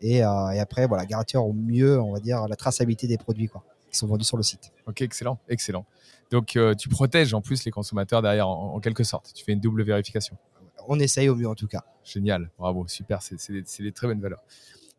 et, 0.00 0.24
euh, 0.24 0.50
et 0.50 0.58
après 0.58 0.86
voilà 0.86 1.06
garantir 1.06 1.44
au 1.44 1.52
mieux, 1.52 2.00
on 2.00 2.12
va 2.12 2.20
dire, 2.20 2.46
la 2.48 2.56
traçabilité 2.56 3.06
des 3.06 3.18
produits 3.18 3.48
quoi, 3.48 3.64
qui 3.90 3.98
sont 3.98 4.06
vendus 4.06 4.24
sur 4.24 4.36
le 4.36 4.42
site. 4.42 4.72
Ok, 4.86 5.02
excellent, 5.02 5.38
excellent. 5.48 5.86
Donc 6.30 6.56
euh, 6.56 6.74
tu 6.74 6.88
protèges 6.88 7.34
en 7.34 7.40
plus 7.40 7.64
les 7.64 7.70
consommateurs 7.70 8.22
derrière 8.22 8.48
en, 8.48 8.74
en 8.74 8.80
quelque 8.80 9.04
sorte. 9.04 9.32
Tu 9.34 9.44
fais 9.44 9.52
une 9.52 9.60
double 9.60 9.82
vérification. 9.82 10.36
On 10.88 10.98
essaye 10.98 11.28
au 11.28 11.34
mieux 11.34 11.48
en 11.48 11.54
tout 11.54 11.66
cas. 11.66 11.84
Génial, 12.04 12.50
bravo, 12.58 12.86
super, 12.86 13.22
c'est 13.22 13.50
des, 13.82 13.92
très 13.92 14.06
bonnes 14.06 14.20
valeurs. 14.20 14.42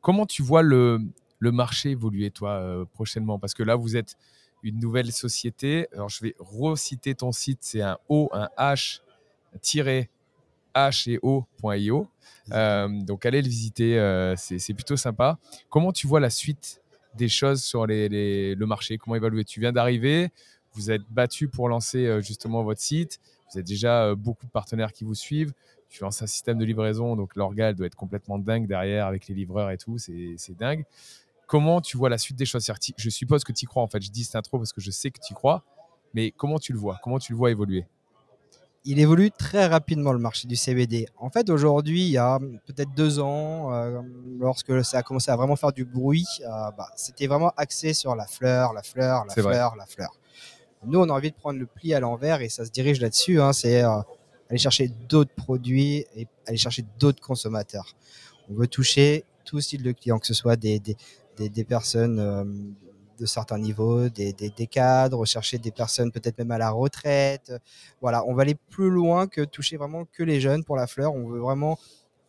Comment 0.02 0.26
tu 0.26 0.42
vois 0.42 0.62
le, 0.62 1.00
le 1.40 1.52
marché 1.52 1.92
évoluer, 1.92 2.32
toi, 2.32 2.52
euh, 2.52 2.86
prochainement? 2.94 3.40
Parce 3.40 3.54
que 3.54 3.64
là, 3.64 3.76
vous 3.76 3.96
êtes 3.96 4.18
une 4.64 4.80
nouvelle 4.80 5.12
société. 5.12 5.88
Alors, 5.94 6.10
je 6.10 6.24
vais 6.24 6.36
reciter 6.40 7.16
ton 7.16 7.32
site, 7.32 7.60
c'est 7.62 7.82
un 7.82 7.98
O, 8.10 8.30
un 8.34 8.50
H, 8.58 9.02
tiré 9.62 10.10
H 10.78 11.10
et 11.10 11.20
O.io. 11.22 12.08
Euh, 12.54 12.88
donc, 13.02 13.26
allez 13.26 13.42
le 13.42 13.48
visiter, 13.48 14.00
euh, 14.00 14.36
c'est 14.36 14.74
plutôt 14.74 14.98
sympa. 14.98 15.38
Comment 15.70 15.92
tu 15.92 16.08
vois 16.08 16.20
la 16.20 16.30
suite 16.30 16.82
des 17.16 17.30
choses 17.30 17.64
sur 17.64 17.86
les, 17.88 18.56
le 18.56 18.66
marché? 18.66 18.98
Comment 18.98 19.16
évaluer 19.16 19.44
Tu 19.44 19.60
viens 19.60 19.72
d'arriver, 19.72 20.30
vous 20.74 20.92
êtes 20.92 21.04
battu 21.10 21.48
pour 21.48 21.70
lancer 21.70 22.06
euh, 22.06 22.22
justement 22.22 22.64
votre 22.64 22.82
site, 22.82 23.20
vous 23.50 23.58
avez 23.58 23.64
déjà 23.64 24.14
beaucoup 24.16 24.46
de 24.46 24.52
partenaires 24.52 24.92
qui 24.92 25.04
vous 25.04 25.16
suivent. 25.16 25.54
Tu 25.90 26.04
lances 26.04 26.22
un 26.22 26.28
système 26.28 26.58
de 26.58 26.66
livraison, 26.66 27.16
donc 27.16 27.36
l'orga 27.36 27.74
doit 27.74 27.88
être 27.88 27.96
complètement 27.96 28.38
dingue 28.38 28.68
derrière 28.68 29.08
avec 29.08 29.28
les 29.28 29.36
livreurs 29.36 29.72
et 29.72 29.78
tout, 29.78 29.98
c'est 29.98 30.58
dingue. 30.58 30.84
Comment 31.48 31.80
tu 31.80 31.96
vois 31.96 32.10
la 32.10 32.18
suite 32.18 32.36
des 32.36 32.46
choses? 32.46 32.70
Je 32.98 33.10
suppose 33.10 33.46
que 33.46 33.54
tu 33.54 33.64
y 33.64 33.68
crois, 33.68 33.82
en 33.82 33.88
fait, 33.88 34.02
je 34.02 34.12
dis 34.12 34.26
cette 34.26 34.36
intro 34.36 34.58
parce 34.58 34.74
que 34.74 34.82
je 34.82 34.92
sais 34.92 35.12
que 35.12 35.20
tu 35.26 35.32
y 35.32 35.36
crois, 35.36 35.64
mais 36.14 36.32
comment 36.32 36.60
tu 36.60 36.74
le 36.74 36.80
vois? 36.80 37.00
Comment 37.02 37.20
tu 37.20 37.32
le 37.32 37.38
vois 37.38 37.52
évoluer? 37.52 37.86
Il 38.90 39.00
évolue 39.02 39.32
très 39.32 39.68
rapidement 39.68 40.14
le 40.14 40.20
marché 40.20 40.48
du 40.48 40.56
CBD. 40.56 41.08
En 41.18 41.30
fait, 41.30 41.50
aujourd'hui, 41.50 42.04
il 42.04 42.12
y 42.12 42.18
a 42.18 42.40
peut-être 42.66 42.94
deux 42.96 43.20
ans, 43.20 43.74
euh, 43.74 44.02
lorsque 44.40 44.84
ça 44.86 45.00
a 45.00 45.04
commencé 45.04 45.30
à 45.30 45.36
vraiment 45.36 45.58
faire 45.58 45.74
du 45.74 45.84
bruit, 45.84 46.26
euh, 46.42 46.72
bah, 46.78 46.88
c'était 46.96 47.28
vraiment 47.28 47.52
axé 47.58 47.94
sur 47.94 48.16
la 48.16 48.26
fleur, 48.26 48.72
la 48.72 48.84
fleur, 48.84 49.26
la 49.26 49.34
vrai. 49.42 49.54
fleur, 49.54 49.76
la 49.76 49.86
fleur. 49.86 50.18
Nous, 50.86 51.00
on 51.00 51.10
a 51.10 51.12
envie 51.12 51.32
de 51.32 51.36
prendre 51.36 51.60
le 51.60 51.66
pli 51.66 51.94
à 51.94 52.00
l'envers 52.00 52.42
et 52.42 52.48
ça 52.48 52.64
se 52.64 52.72
dirige 52.72 53.02
là-dessus. 53.02 53.42
hein, 53.42 53.52
c'est 53.52 53.84
euh, 53.84 54.00
aller 54.50 54.58
chercher 54.58 54.88
d'autres 55.10 55.34
produits 55.36 56.06
et 56.16 56.26
aller 56.48 56.58
chercher 56.58 56.86
d'autres 56.98 57.22
consommateurs. 57.22 57.94
On 58.50 58.54
veut 58.54 58.68
toucher 58.68 59.26
tout 59.44 59.60
style 59.60 59.84
de 59.84 59.92
clients, 59.92 60.20
que 60.20 60.28
ce 60.28 60.34
soit 60.34 60.56
des, 60.56 60.80
des, 60.80 60.96
des, 61.36 61.50
des 61.50 61.64
personnes 61.66 62.76
de 63.20 63.26
certains 63.26 63.58
niveaux, 63.60 64.10
des, 64.10 64.34
des, 64.34 64.50
des 64.50 64.68
cadres, 64.68 65.26
chercher 65.26 65.58
des 65.58 65.72
personnes 65.72 66.12
peut-être 66.12 66.38
même 66.38 66.52
à 66.52 66.58
la 66.58 66.70
retraite. 66.70 67.54
Voilà, 68.02 68.24
on 68.26 68.34
va 68.34 68.44
aller 68.44 68.56
plus 68.70 68.90
loin 68.90 69.28
que 69.28 69.42
toucher 69.42 69.78
vraiment 69.78 70.06
que 70.06 70.24
les 70.24 70.40
jeunes 70.40 70.64
pour 70.64 70.76
la 70.76 70.88
fleur. 70.88 71.14
On 71.14 71.28
veut 71.28 71.40
vraiment 71.40 71.78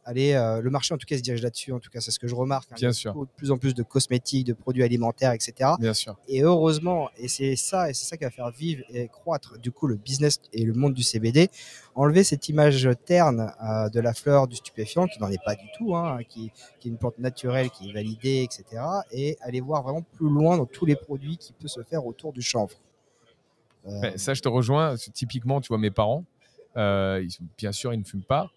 aller. 0.08 0.32
euh, 0.32 0.60
le 0.60 0.70
marché, 0.70 0.94
en 0.94 0.98
tout 0.98 1.06
cas, 1.06 1.16
se 1.16 1.22
dirige 1.22 1.42
là-dessus. 1.42 1.72
En 1.72 1.78
tout 1.78 1.90
cas, 1.90 2.00
c'est 2.00 2.10
ce 2.10 2.18
que 2.18 2.26
je 2.26 2.34
remarque. 2.34 2.68
hein. 2.72 2.76
Bien 2.76 2.88
Il 2.88 2.90
y 2.90 2.90
a 2.90 2.92
sûr. 2.94 3.14
De 3.14 3.26
plus 3.36 3.50
en 3.50 3.58
plus 3.58 3.74
de 3.74 3.82
cosmétiques, 3.82 4.46
de 4.46 4.52
produits 4.54 4.82
alimentaires, 4.82 5.32
etc. 5.32 5.70
Bien 5.78 5.94
sûr. 5.94 6.16
Et 6.28 6.42
heureusement, 6.42 7.10
et 7.16 7.28
c'est 7.28 7.56
ça, 7.56 7.90
et 7.90 7.94
c'est 7.94 8.04
ça 8.06 8.16
qui 8.16 8.24
va 8.24 8.30
faire 8.30 8.50
vivre 8.50 8.82
et 8.90 9.08
croître 9.08 9.58
du 9.58 9.70
coup 9.70 9.86
le 9.86 9.96
business 9.96 10.40
et 10.52 10.64
le 10.64 10.72
monde 10.72 10.94
du 10.94 11.02
CBD, 11.02 11.50
enlever 11.94 12.24
cette 12.24 12.48
image 12.48 12.88
terne 13.04 13.52
euh, 13.62 13.88
de 13.90 14.00
la 14.00 14.14
fleur 14.14 14.48
du 14.48 14.56
stupéfiant 14.56 15.06
qui 15.06 15.20
n'en 15.20 15.30
est 15.30 15.42
pas 15.44 15.54
du 15.54 15.66
tout, 15.76 15.94
hein, 15.94 16.18
qui, 16.28 16.50
qui 16.80 16.88
est 16.88 16.90
une 16.90 16.98
plante 16.98 17.18
naturelle 17.18 17.70
qui 17.70 17.90
est 17.90 17.92
validée, 17.92 18.42
etc. 18.44 18.82
Et 19.12 19.36
aller 19.40 19.60
voir 19.60 19.82
vraiment 19.82 20.02
plus 20.02 20.28
loin 20.28 20.56
dans 20.56 20.66
tous 20.66 20.86
les 20.86 20.96
produits 20.96 21.36
qui 21.36 21.52
peuvent 21.52 21.68
se 21.68 21.82
faire 21.82 22.06
autour 22.06 22.32
du 22.32 22.42
chanvre. 22.42 22.76
Euh, 23.86 24.12
ça, 24.16 24.34
je 24.34 24.42
te 24.42 24.48
rejoins. 24.48 24.96
Typiquement, 24.96 25.60
tu 25.60 25.68
vois, 25.68 25.78
mes 25.78 25.90
parents, 25.90 26.24
euh, 26.76 27.22
ils 27.24 27.46
bien 27.56 27.72
sûr, 27.72 27.92
ils 27.94 27.98
ne 27.98 28.04
fument 28.04 28.22
pas. 28.22 28.50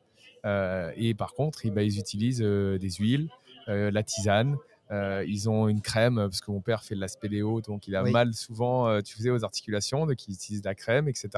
Euh, 0.46 0.92
et 0.96 1.14
par 1.14 1.34
contre, 1.34 1.60
eh 1.66 1.70
ben, 1.72 1.82
ils 1.82 2.00
utilisent 2.00 2.42
euh, 2.42 2.78
des 2.78 2.90
huiles, 2.92 3.30
euh, 3.68 3.92
la 3.92 4.04
tisane. 4.04 4.58
euh, 4.92 5.24
ils 5.26 5.50
ont 5.50 5.70
une 5.70 5.82
crème, 5.82 6.16
parce 6.16 6.42
que 6.42 6.52
mon 6.52 6.60
père 6.60 6.84
fait 6.84 6.96
de 6.96 7.00
la 7.00 7.08
spéléo, 7.08 7.62
donc 7.62 7.88
il 7.88 7.96
a 7.96 8.04
Oui. 8.04 8.12
mal 8.12 8.34
souvent, 8.34 8.88
euh, 8.90 9.00
tu 9.02 9.16
faisais 9.16 9.30
aux 9.30 9.46
articulations, 9.46 10.06
donc 10.06 10.28
il 10.28 10.34
utilise 10.34 10.62
de 10.62 10.68
la 10.68 10.76
crème, 10.76 11.08
etc. 11.08 11.30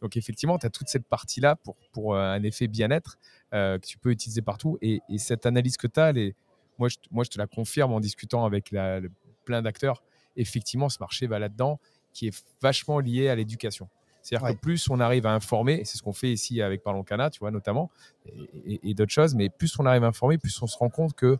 Donc 0.00 0.16
effectivement, 0.16 0.56
tu 0.56 0.66
as 0.66 0.70
toute 0.70 0.86
cette 0.88 1.06
partie-là 1.08 1.56
pour, 1.56 1.74
pour 1.92 2.16
un 2.16 2.40
effet 2.44 2.68
bien-être 2.68 3.18
euh, 3.54 3.78
que 3.80 3.86
tu 3.86 3.98
peux 3.98 4.10
utiliser 4.12 4.40
partout. 4.42 4.78
Et, 4.82 5.00
et 5.08 5.18
cette 5.18 5.46
analyse 5.46 5.76
que 5.76 5.88
tu 5.88 5.98
as, 5.98 6.10
est- 6.10 6.36
moi, 6.78 6.88
je, 6.88 6.96
te- 6.96 7.08
moi, 7.10 7.24
je 7.24 7.30
te 7.30 7.38
la 7.38 7.48
confirme 7.48 7.92
en 7.92 7.98
discutant 7.98 8.44
avec 8.44 8.70
la- 8.70 9.00
le- 9.00 9.10
plein 9.44 9.62
d'acteurs. 9.62 10.04
Effectivement, 10.36 10.88
ce 10.88 10.98
marché 11.00 11.26
va 11.26 11.40
là-dedans, 11.40 11.80
qui 12.12 12.28
est 12.28 12.44
vachement 12.60 13.00
lié 13.00 13.28
à 13.28 13.34
l'éducation. 13.34 13.88
C'est-à-dire 14.22 14.46
Ouais. 14.46 14.54
que 14.54 14.60
plus 14.60 14.88
on 14.88 15.00
arrive 15.00 15.26
à 15.26 15.32
informer, 15.34 15.74
et 15.80 15.84
c'est 15.84 15.98
ce 15.98 16.02
qu'on 16.02 16.12
fait 16.12 16.32
ici 16.32 16.62
avec 16.62 16.82
Parlons 16.82 17.02
Cana, 17.02 17.28
tu 17.30 17.40
vois, 17.40 17.50
notamment, 17.50 17.90
et, 18.26 18.74
et- 18.74 18.90
et 18.90 18.94
d'autres 18.94 19.12
choses, 19.12 19.34
mais 19.34 19.48
plus 19.50 19.76
on 19.78 19.86
arrive 19.86 20.04
à 20.04 20.06
informer, 20.06 20.38
plus 20.38 20.60
on 20.62 20.66
se 20.66 20.76
rend 20.78 20.88
compte 20.90 21.14
que 21.14 21.38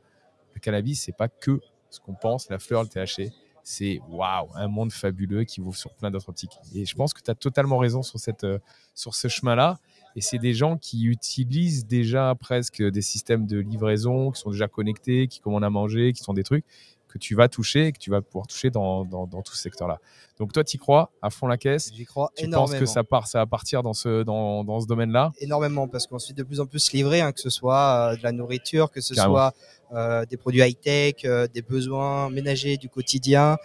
le 0.55 0.61
cannabis, 0.61 1.01
c'est 1.03 1.17
pas 1.17 1.29
que 1.29 1.61
ce 1.91 2.01
qu'on 2.01 2.15
pense, 2.15 2.49
la 2.51 2.59
fleur, 2.59 2.83
le 2.83 2.89
THC. 2.89 3.31
C'est 3.65 4.01
waouh, 4.09 4.49
un 4.57 4.67
monde 4.67 4.91
fabuleux 4.93 5.45
qui 5.45 5.61
ouvre 5.61 5.77
sur 5.77 5.95
plein 5.95 6.11
d'autres 6.11 6.29
optiques. 6.29 6.59
Et 6.75 6.85
je 6.85 6.97
pense 6.97 7.15
que 7.15 7.23
tu 7.23 7.31
as 7.31 7.35
totalement 7.37 7.79
raison 7.79 8.03
sur, 8.03 8.19
cette, 8.19 8.43
euh, 8.43 8.59
sur 8.93 9.15
ce 9.15 9.29
chemin-là. 9.29 9.79
Et 10.17 10.21
c'est 10.21 10.39
des 10.39 10.53
gens 10.53 10.77
qui 10.77 11.05
utilisent 11.05 11.87
déjà 11.87 12.35
presque 12.35 12.83
des 12.83 13.03
systèmes 13.03 13.47
de 13.47 13.59
livraison, 13.61 14.33
qui 14.33 14.41
sont 14.41 14.51
déjà 14.51 14.67
connectés, 14.67 15.29
qui 15.29 15.39
commandent 15.39 15.63
à 15.65 15.71
manger, 15.71 16.13
qui 16.13 16.23
sont 16.25 16.35
des 16.35 16.43
trucs 16.43 16.65
que 17.13 17.19
tu 17.19 17.35
vas 17.35 17.49
toucher 17.49 17.89
et 17.89 17.93
que 17.93 17.99
tu 17.99 18.11
vas 18.11 18.23
pouvoir 18.23 18.47
toucher 18.47 18.71
dans, 18.71 19.05
dans, 19.05 19.27
dans 19.27 19.43
tout 19.43 19.55
ce 19.55 19.61
secteur-là. 19.63 19.99
Donc 20.39 20.53
toi, 20.53 20.65
tu 20.65 20.77
y 20.77 20.79
crois 20.79 21.11
à 21.21 21.29
fond 21.31 21.47
la 21.47 21.59
caisse? 21.59 21.91
J'y 21.95 22.07
crois 22.07 22.31
Tu 22.35 22.45
penses 22.45 22.49
énormément. 22.49 22.81
que 22.81 22.87
ça, 22.87 23.05
part, 23.05 23.27
ça 23.27 23.39
va 23.41 23.47
partir 23.47 23.83
dans 23.83 23.93
ce, 23.93 24.23
dans, 24.23 24.65
dans 24.65 24.81
ce 24.81 24.87
domaine-là? 24.87 25.33
Énormément 25.39 25.89
parce 25.89 26.07
qu'on 26.07 26.19
se 26.19 26.29
fait 26.29 26.33
de 26.33 26.43
plus 26.43 26.59
en 26.61 26.67
plus 26.67 26.91
livrer, 26.93 27.21
hein, 27.21 27.33
que 27.33 27.41
ce 27.41 27.51
soit 27.51 28.13
euh, 28.13 28.17
de 28.17 28.23
la 28.23 28.33
nourriture, 28.33 28.91
que 28.91 29.01
ce 29.03 29.15
Carrément. 29.15 29.35
soit 29.35 29.55
euh, 29.93 30.25
des 30.25 30.37
produits 30.39 30.63
high-tech, 30.63 31.17
euh, 31.27 31.47
des 31.53 31.61
besoins 31.63 32.31
ménagers 32.31 32.79
du 32.79 32.89
quotidien. 32.89 33.59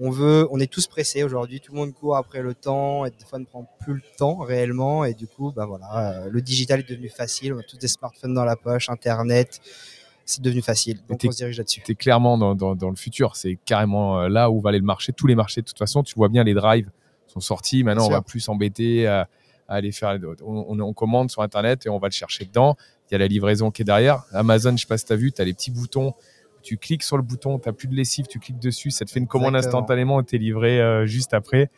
On 0.00 0.10
veut, 0.10 0.46
on 0.52 0.60
est 0.60 0.70
tous 0.72 0.86
pressés 0.86 1.24
aujourd'hui. 1.24 1.60
Tout 1.60 1.72
le 1.72 1.78
monde 1.78 1.92
court 1.92 2.16
après 2.16 2.40
le 2.40 2.54
temps 2.54 3.04
et 3.04 3.10
des 3.10 3.24
fois 3.28 3.40
ne 3.40 3.44
prend 3.44 3.68
plus 3.80 3.94
le 3.94 4.02
temps 4.16 4.36
réellement. 4.36 5.04
Et 5.04 5.12
du 5.14 5.26
coup, 5.26 5.50
bah 5.50 5.66
voilà, 5.66 6.26
le 6.30 6.40
digital 6.40 6.78
est 6.78 6.88
devenu 6.88 7.08
facile. 7.08 7.52
On 7.52 7.58
a 7.58 7.64
tous 7.64 7.78
des 7.78 7.88
smartphones 7.88 8.32
dans 8.32 8.44
la 8.44 8.54
poche, 8.54 8.88
Internet, 8.88 9.60
c'est 10.30 10.42
devenu 10.42 10.60
facile. 10.62 10.98
Donc 11.08 11.20
on 11.26 11.30
se 11.32 11.36
dirige 11.38 11.56
là-dessus. 11.58 11.80
tu 11.84 11.92
es 11.92 11.94
clairement 11.94 12.36
dans, 12.36 12.54
dans- 12.54 12.74
dans 12.76 12.90
le 12.90 12.96
futur. 12.96 13.34
C'est 13.36 13.58
carrément 13.64 14.20
euh, 14.20 14.28
là 14.28 14.50
où 14.50 14.60
va 14.60 14.68
aller 14.70 14.78
le 14.78 14.84
marché. 14.84 15.12
Tous 15.12 15.26
les 15.26 15.34
marchés, 15.34 15.62
de 15.62 15.66
toute 15.66 15.78
façon, 15.78 16.02
tu 16.02 16.14
vois 16.14 16.28
bien, 16.28 16.44
les 16.44 16.54
drives 16.54 16.90
sont 17.26 17.40
sortis. 17.40 17.82
Maintenant, 17.84 18.06
on 18.06 18.10
va 18.10 18.22
plus 18.22 18.40
s'embêter 18.40 19.06
à, 19.06 19.28
à 19.68 19.74
aller 19.76 19.90
faire. 19.92 20.18
On, 20.44 20.66
on- 20.68 20.80
on 20.80 20.92
commande 20.92 21.30
sur 21.30 21.42
Internet 21.42 21.86
et 21.86 21.88
on 21.88 21.98
va 21.98 22.08
le 22.08 22.12
chercher 22.12 22.44
dedans. 22.44 22.76
Il 23.10 23.12
y 23.12 23.16
a 23.16 23.18
la 23.18 23.26
livraison 23.26 23.70
qui 23.70 23.82
est 23.82 23.84
derrière. 23.86 24.24
Amazon, 24.32 24.72
je 24.76 24.82
sais 24.82 24.86
pas 24.86 24.98
si 24.98 25.06
tu 25.06 25.12
as 25.14 25.16
vu, 25.16 25.32
tu 25.32 25.40
as 25.40 25.44
les 25.46 25.54
petits 25.54 25.70
boutons. 25.70 26.12
Tu 26.62 26.76
cliques 26.76 27.04
sur 27.04 27.16
le 27.16 27.22
bouton, 27.22 27.58
tu 27.58 27.68
n'as 27.68 27.72
plus 27.72 27.88
de 27.88 27.94
lessive, 27.94 28.26
tu 28.26 28.38
cliques 28.40 28.58
dessus, 28.58 28.90
ça 28.90 29.04
te 29.06 29.10
fait 29.10 29.20
une 29.20 29.26
commande 29.28 29.54
Exactement. 29.54 29.78
instantanément 29.82 30.20
et 30.20 30.24
tu 30.24 30.34
es 30.36 30.38
livré 30.38 30.80
euh, 30.80 31.06
juste 31.06 31.32
après. 31.32 31.70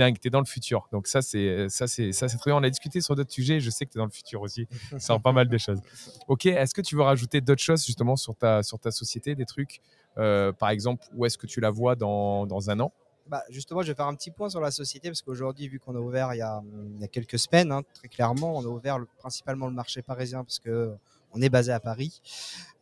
Dingue, 0.00 0.18
tu 0.18 0.28
es 0.28 0.30
dans 0.30 0.40
le 0.40 0.46
futur. 0.46 0.88
Donc, 0.92 1.06
ça, 1.06 1.20
c'est 1.20 1.68
ça 1.68 1.86
c'est 1.86 2.12
ça 2.12 2.26
c'est 2.28 2.38
très 2.38 2.50
bien. 2.50 2.56
On 2.58 2.62
a 2.62 2.70
discuté 2.70 3.00
sur 3.02 3.14
d'autres 3.14 3.32
sujets. 3.32 3.60
Je 3.60 3.68
sais 3.70 3.84
que 3.86 3.92
tu 3.92 3.98
es 3.98 4.00
dans 4.00 4.06
le 4.06 4.10
futur 4.10 4.40
aussi. 4.40 4.66
Ça 4.92 4.98
sort 4.98 5.20
pas 5.20 5.32
mal 5.32 5.48
des 5.48 5.58
choses. 5.58 5.80
Ok, 6.26 6.46
est-ce 6.46 6.72
que 6.74 6.80
tu 6.80 6.96
veux 6.96 7.02
rajouter 7.02 7.40
d'autres 7.40 7.62
choses 7.62 7.84
justement 7.84 8.16
sur 8.16 8.34
ta, 8.34 8.62
sur 8.62 8.78
ta 8.78 8.90
société, 8.90 9.34
des 9.34 9.44
trucs 9.44 9.80
euh, 10.18 10.52
Par 10.52 10.70
exemple, 10.70 11.04
où 11.14 11.26
est-ce 11.26 11.36
que 11.38 11.46
tu 11.46 11.60
la 11.60 11.70
vois 11.70 11.96
dans, 11.96 12.46
dans 12.46 12.70
un 12.70 12.80
an? 12.80 12.92
Bah, 13.26 13.44
justement, 13.50 13.82
je 13.82 13.88
vais 13.88 13.94
faire 13.94 14.06
un 14.08 14.14
petit 14.14 14.30
point 14.32 14.48
sur 14.48 14.60
la 14.60 14.70
société 14.72 15.08
parce 15.08 15.22
qu'aujourd'hui, 15.22 15.68
vu 15.68 15.78
qu'on 15.78 15.94
a 15.94 16.00
ouvert 16.00 16.34
il 16.34 16.38
y 16.38 16.42
a, 16.42 16.58
hum, 16.58 16.94
il 16.96 17.00
y 17.00 17.04
a 17.04 17.08
quelques 17.08 17.38
semaines, 17.38 17.70
hein, 17.70 17.82
très 17.94 18.08
clairement, 18.08 18.56
on 18.56 18.62
a 18.62 18.68
ouvert 18.68 18.98
le- 18.98 19.06
principalement 19.18 19.66
le 19.66 19.72
marché 19.74 20.02
parisien 20.02 20.42
parce 20.42 20.58
que 20.58 20.90
on 21.32 21.40
est 21.40 21.48
basé 21.48 21.70
à 21.70 21.78
Paris. 21.78 22.20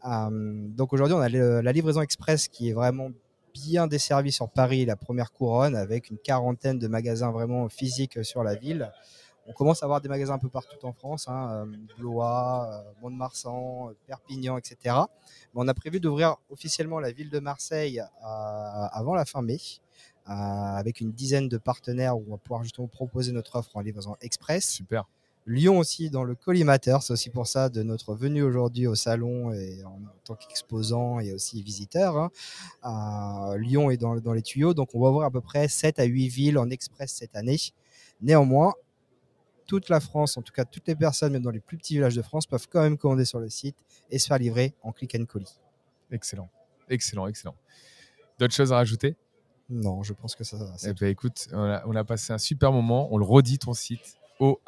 Euh, 0.06 0.30
donc 0.68 0.92
aujourd'hui, 0.94 1.14
on 1.14 1.20
a 1.20 1.28
la 1.28 1.72
livraison 1.72 2.00
express 2.00 2.48
qui 2.48 2.70
est 2.70 2.72
vraiment 2.72 3.10
bien 3.66 3.86
desservie 3.86 4.32
sur 4.32 4.48
Paris, 4.48 4.84
la 4.84 4.96
première 4.96 5.32
couronne, 5.32 5.74
avec 5.74 6.10
une 6.10 6.18
quarantaine 6.18 6.78
de 6.78 6.88
magasins 6.88 7.30
vraiment 7.30 7.68
physiques 7.68 8.24
sur 8.24 8.42
la 8.42 8.54
ville. 8.54 8.90
On 9.46 9.52
commence 9.52 9.82
à 9.82 9.86
avoir 9.86 10.00
des 10.02 10.08
magasins 10.10 10.34
un 10.34 10.38
peu 10.38 10.50
partout 10.50 10.76
en 10.84 10.92
France, 10.92 11.26
hein, 11.26 11.66
euh, 11.66 11.76
Blois, 11.98 12.68
euh, 12.70 12.92
Mont-de-Marsan, 13.00 13.88
euh, 13.88 13.96
Perpignan, 14.06 14.58
etc. 14.58 14.94
On 15.54 15.66
a 15.66 15.74
prévu 15.74 16.00
d'ouvrir 16.00 16.36
officiellement 16.50 17.00
la 17.00 17.12
ville 17.12 17.30
de 17.30 17.38
Marseille 17.38 18.00
euh, 18.00 18.86
avant 18.92 19.14
la 19.14 19.24
fin 19.24 19.40
mai, 19.40 19.58
euh, 20.28 20.32
avec 20.32 21.00
une 21.00 21.12
dizaine 21.12 21.48
de 21.48 21.56
partenaires 21.56 22.18
où 22.18 22.24
on 22.28 22.32
va 22.32 22.36
pouvoir 22.36 22.62
justement 22.62 22.88
proposer 22.88 23.32
notre 23.32 23.56
offre 23.56 23.74
en 23.74 23.80
livraison 23.80 24.16
express. 24.20 24.68
Super. 24.68 25.04
Lyon 25.48 25.78
aussi 25.78 26.10
dans 26.10 26.24
le 26.24 26.34
collimateur. 26.34 27.02
C'est 27.02 27.14
aussi 27.14 27.30
pour 27.30 27.46
ça 27.46 27.70
de 27.70 27.82
notre 27.82 28.14
venue 28.14 28.42
aujourd'hui 28.42 28.86
au 28.86 28.94
salon 28.94 29.52
et 29.52 29.82
en, 29.84 29.98
tant 30.24 30.34
qu'exposant 30.34 31.20
et 31.20 31.32
aussi 31.32 31.62
visiteur. 31.62 32.16
hein. 32.18 32.30
Euh, 32.84 33.56
Lyon 33.56 33.90
est 33.90 33.96
dans, 33.96 34.16
dans 34.20 34.34
les 34.34 34.42
tuyaux, 34.42 34.74
donc 34.74 34.94
on 34.94 35.00
va 35.00 35.10
voir 35.10 35.26
à 35.26 35.30
peu 35.30 35.40
près 35.40 35.66
7 35.66 35.98
à 35.98 36.04
8 36.04 36.28
villes 36.28 36.58
en 36.58 36.68
express 36.68 37.12
cette 37.12 37.34
année. 37.34 37.56
Néanmoins, 38.20 38.74
toute 39.66 39.88
la 39.88 40.00
France, 40.00 40.36
en 40.36 40.42
tout 40.42 40.52
cas 40.52 40.64
toutes 40.64 40.86
les 40.86 40.96
personnes, 40.96 41.32
même 41.32 41.42
dans 41.42 41.50
les 41.50 41.60
plus 41.60 41.78
petits 41.78 41.94
villages 41.94 42.14
de 42.16 42.22
France, 42.22 42.46
peuvent 42.46 42.66
quand 42.68 42.82
même 42.82 42.98
commander 42.98 43.24
sur 43.24 43.38
le 43.40 43.48
site 43.48 43.76
et 44.10 44.18
se 44.18 44.26
faire 44.26 44.38
livrer 44.38 44.74
en 44.82 44.92
click 44.92 45.14
and 45.18 45.24
colis. 45.24 45.58
Excellent. 46.10 46.48
Excellent, 46.90 47.26
excellent. 47.26 47.54
D'autres 48.38 48.54
choses 48.54 48.72
à 48.72 48.76
rajouter? 48.76 49.16
Non, 49.70 50.02
je 50.02 50.12
pense 50.14 50.34
que 50.34 50.44
ça, 50.44 50.56
Eh 50.60 50.78
c'est 50.78 50.98
ben, 50.98 51.08
écoute, 51.08 51.48
on 51.52 51.62
a, 51.62 51.82
on 51.86 51.94
a 51.94 52.04
passé 52.04 52.32
un 52.32 52.38
super 52.38 52.72
moment. 52.72 53.08
On 53.12 53.18
le 53.18 53.24
redit 53.24 53.58
ton 53.58 53.74
site 53.74 54.17
oh-ho.io. 54.38 54.66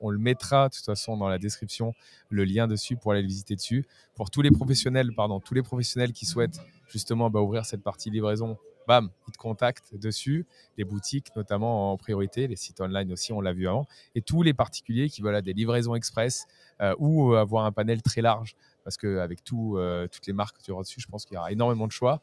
On 0.00 0.10
le 0.10 0.18
mettra 0.18 0.68
de 0.68 0.74
toute 0.74 0.84
façon 0.84 1.16
dans 1.16 1.28
la 1.28 1.38
description, 1.38 1.94
le 2.28 2.44
lien 2.44 2.66
dessus 2.66 2.96
pour 2.96 3.12
aller 3.12 3.22
le 3.22 3.28
visiter 3.28 3.54
dessus. 3.56 3.86
Pour 4.14 4.30
tous 4.30 4.42
les 4.42 4.50
professionnels, 4.50 5.14
pardon, 5.14 5.40
tous 5.40 5.54
les 5.54 5.62
professionnels 5.62 6.12
qui 6.12 6.26
souhaitent 6.26 6.60
justement 6.88 7.30
bah, 7.30 7.40
ouvrir 7.40 7.64
cette 7.64 7.82
partie 7.82 8.10
livraison, 8.10 8.58
bam, 8.86 9.10
ils 9.28 9.32
te 9.32 9.38
contactent 9.38 9.94
dessus. 9.94 10.46
Les 10.76 10.84
boutiques 10.84 11.28
notamment 11.36 11.92
en 11.92 11.96
priorité, 11.96 12.48
les 12.48 12.56
sites 12.56 12.80
online 12.80 13.12
aussi, 13.12 13.32
on 13.32 13.40
l'a 13.40 13.52
vu 13.52 13.68
avant. 13.68 13.86
Et 14.14 14.22
tous 14.22 14.42
les 14.42 14.54
particuliers 14.54 15.08
qui 15.08 15.22
veulent 15.22 15.42
des 15.42 15.52
livraisons 15.52 15.94
express 15.94 16.46
euh, 16.80 16.94
ou 16.98 17.32
euh, 17.32 17.40
avoir 17.40 17.66
un 17.66 17.72
panel 17.72 18.02
très 18.02 18.22
large, 18.22 18.56
parce 18.84 18.96
qu'avec 18.96 19.44
tout, 19.44 19.76
euh, 19.76 20.08
toutes 20.08 20.26
les 20.26 20.32
marques 20.32 20.56
que 20.58 20.62
tu 20.62 20.70
auras 20.70 20.82
dessus, 20.82 21.00
je 21.00 21.06
pense 21.06 21.26
qu'il 21.26 21.34
y 21.34 21.38
aura 21.38 21.52
énormément 21.52 21.86
de 21.86 21.92
choix, 21.92 22.20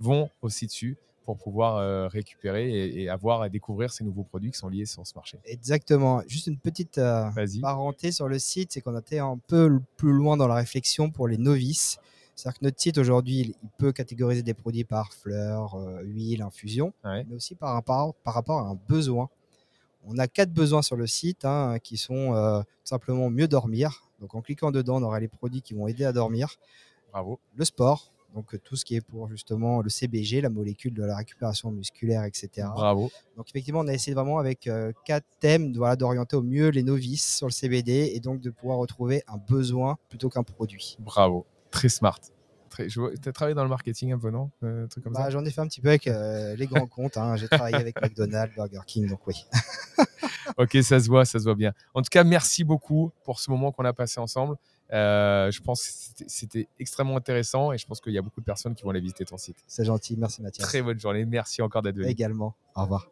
vont 0.00 0.30
aussi 0.40 0.66
dessus 0.66 0.96
pour 1.36 1.44
pouvoir 1.44 1.76
euh, 1.76 2.08
récupérer 2.08 2.70
et, 2.70 3.02
et 3.02 3.08
avoir 3.08 3.42
à 3.42 3.48
découvrir 3.48 3.92
ces 3.92 4.04
nouveaux 4.04 4.24
produits 4.24 4.50
qui 4.50 4.58
sont 4.58 4.68
liés 4.68 4.86
sur 4.86 5.06
ce 5.06 5.14
marché. 5.14 5.38
exactement. 5.44 6.22
Juste 6.26 6.46
une 6.48 6.56
petite 6.58 6.98
euh, 6.98 7.30
parenthèse 7.60 8.16
sur 8.16 8.28
le 8.28 8.38
site, 8.38 8.72
c'est 8.72 8.80
qu'on 8.80 8.96
a 8.96 9.00
été 9.00 9.18
un 9.18 9.38
peu 9.46 9.80
plus 9.96 10.12
loin 10.12 10.36
dans 10.36 10.48
la 10.48 10.54
réflexion 10.56 11.10
pour 11.10 11.28
les 11.28 11.38
novices. 11.38 11.98
C'est-à-dire 12.34 12.58
que 12.58 12.64
notre 12.64 12.80
site 12.80 12.98
aujourd'hui, 12.98 13.40
il- 13.40 13.54
il 13.62 13.68
peut 13.78 13.92
catégoriser 13.92 14.42
des 14.42 14.54
produits 14.54 14.84
par 14.84 15.12
fleurs, 15.12 15.74
euh, 15.74 16.00
huile, 16.02 16.42
infusion, 16.42 16.92
Ouais. 17.04 17.24
mais 17.28 17.36
aussi 17.36 17.54
par 17.54 17.74
rapport, 17.74 18.14
par 18.24 18.34
rapport 18.34 18.58
à 18.60 18.68
un 18.70 18.78
besoin. 18.88 19.28
On 20.06 20.16
a 20.18 20.26
quatre 20.26 20.52
besoins 20.52 20.80
sur 20.82 20.96
le 20.96 21.06
site 21.06 21.44
hein, 21.44 21.76
qui 21.82 21.96
sont 21.98 22.34
euh, 22.34 22.60
tout 22.62 22.66
simplement 22.84 23.28
mieux 23.30 23.46
dormir. 23.46 24.08
Donc 24.20 24.34
en 24.34 24.40
cliquant 24.40 24.70
dedans, 24.70 24.96
on 24.96 25.02
aura 25.02 25.20
les 25.20 25.28
produits 25.28 25.60
qui 25.62 25.74
vont 25.74 25.86
aider 25.86 26.04
à 26.06 26.12
dormir. 26.12 26.56
Bravo. 27.12 27.38
Le 27.54 27.64
sport, 27.64 28.10
donc 28.34 28.54
euh, 28.54 28.58
tout 28.58 28.76
ce 28.76 28.84
qui 28.84 28.96
est 28.96 29.00
pour 29.00 29.28
justement 29.28 29.80
le 29.82 29.88
CBG, 29.88 30.40
la 30.40 30.50
molécule 30.50 30.94
de 30.94 31.02
la 31.04 31.16
récupération 31.16 31.70
musculaire, 31.70 32.24
etc. 32.24 32.68
Bravo. 32.74 33.10
Donc 33.36 33.48
effectivement, 33.48 33.80
on 33.80 33.88
a 33.88 33.92
essayé 33.92 34.14
vraiment 34.14 34.38
avec 34.38 34.66
euh, 34.66 34.92
quatre 35.04 35.26
thèmes 35.40 35.72
voilà, 35.74 35.96
d'orienter 35.96 36.36
au 36.36 36.42
mieux 36.42 36.68
les 36.68 36.82
novices 36.82 37.36
sur 37.36 37.46
le 37.46 37.52
CBD 37.52 38.12
et 38.14 38.20
donc 38.20 38.40
de 38.40 38.50
pouvoir 38.50 38.78
retrouver 38.78 39.22
un 39.28 39.36
besoin 39.36 39.96
plutôt 40.08 40.28
qu'un 40.28 40.42
produit. 40.42 40.96
Bravo. 41.00 41.46
Très 41.70 41.88
smart. 41.88 42.18
Tu 42.88 43.00
as 43.26 43.32
travaillé 43.32 43.54
dans 43.54 43.64
le 43.64 43.68
marketing 43.68 44.12
un 44.12 44.18
peu, 44.18 44.30
non 44.30 44.50
Euh, 44.62 44.86
Bah, 45.06 45.28
J'en 45.28 45.44
ai 45.44 45.50
fait 45.50 45.60
un 45.60 45.66
petit 45.66 45.80
peu 45.80 45.88
avec 45.88 46.06
euh, 46.06 46.54
les 46.56 46.66
grands 46.66 46.86
comptes. 46.86 47.16
hein. 47.16 47.34
J'ai 47.36 47.48
travaillé 47.48 47.74
avec 47.76 47.96
McDonald's, 48.02 48.54
Burger 48.54 48.80
King, 48.86 49.08
donc 49.08 49.26
oui. 49.26 49.44
Ok, 50.56 50.76
ça 50.82 51.00
se 51.00 51.08
voit, 51.08 51.24
ça 51.24 51.38
se 51.38 51.44
voit 51.44 51.54
bien. 51.54 51.72
En 51.94 52.02
tout 52.02 52.08
cas, 52.10 52.24
merci 52.24 52.64
beaucoup 52.64 53.10
pour 53.24 53.40
ce 53.40 53.50
moment 53.50 53.72
qu'on 53.72 53.84
a 53.84 53.92
passé 53.92 54.20
ensemble. 54.20 54.56
Euh, 54.92 55.50
je 55.50 55.60
pense 55.60 55.82
que 56.18 56.24
c'était- 56.26 56.68
extrêmement 56.78 57.16
intéressant 57.16 57.72
et 57.72 57.78
je 57.78 57.86
pense 57.86 58.00
qu'il 58.00 58.12
y 58.12 58.18
a 58.18 58.22
beaucoup 58.22 58.40
de 58.40 58.44
personnes 58.44 58.74
qui 58.74 58.82
vont 58.82 58.90
aller 58.90 59.00
visiter 59.00 59.24
ton 59.24 59.36
site. 59.36 59.56
C'est 59.66 59.84
gentil, 59.84 60.16
merci 60.18 60.42
Mathias. 60.42 60.66
Très 60.66 60.82
bonne 60.82 60.98
journée. 60.98 61.24
Merci 61.24 61.62
encore 61.62 61.82
d'être 61.82 61.96
venu. 61.96 62.08
Également, 62.08 62.54
au 62.74 62.82
revoir. 62.82 63.08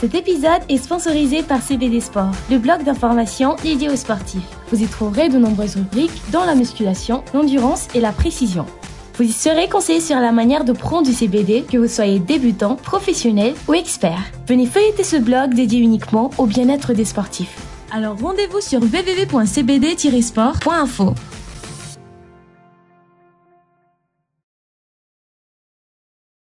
Cet 0.00 0.14
épisode 0.16 0.62
est 0.68 0.78
sponsorisé 0.78 1.42
par 1.44 1.62
CBD 1.62 2.00
Sport, 2.00 2.32
le 2.50 2.58
blog 2.58 2.82
d'information 2.82 3.54
dédié 3.62 3.88
aux 3.88 3.96
sportifs. 3.96 4.42
Vous 4.72 4.82
y 4.82 4.86
trouverez 4.86 5.28
de 5.28 5.38
nombreuses 5.38 5.76
rubriques 5.76 6.22
dans 6.32 6.44
la 6.44 6.54
musculation, 6.56 7.22
l'endurance 7.34 7.86
et 7.94 8.00
la 8.00 8.10
précision. 8.10 8.66
Vous 9.14 9.24
y 9.24 9.30
serez 9.32 9.68
conseillé 9.68 10.00
sur 10.00 10.16
la 10.18 10.32
manière 10.32 10.64
de 10.64 10.72
prendre 10.72 11.06
du 11.06 11.12
CBD, 11.12 11.62
que 11.62 11.76
vous 11.78 11.86
soyez 11.86 12.18
débutant, 12.18 12.74
professionnel 12.76 13.54
ou 13.68 13.74
expert. 13.74 14.18
Venez 14.48 14.66
feuilleter 14.66 15.04
ce 15.04 15.16
blog 15.16 15.54
dédié 15.54 15.78
uniquement 15.80 16.30
au 16.38 16.46
bien-être 16.46 16.94
des 16.94 17.04
sportifs. 17.04 17.56
Alors 17.94 18.18
rendez-vous 18.18 18.62
sur 18.62 18.80
www.cbd-sport.info. 18.80 21.14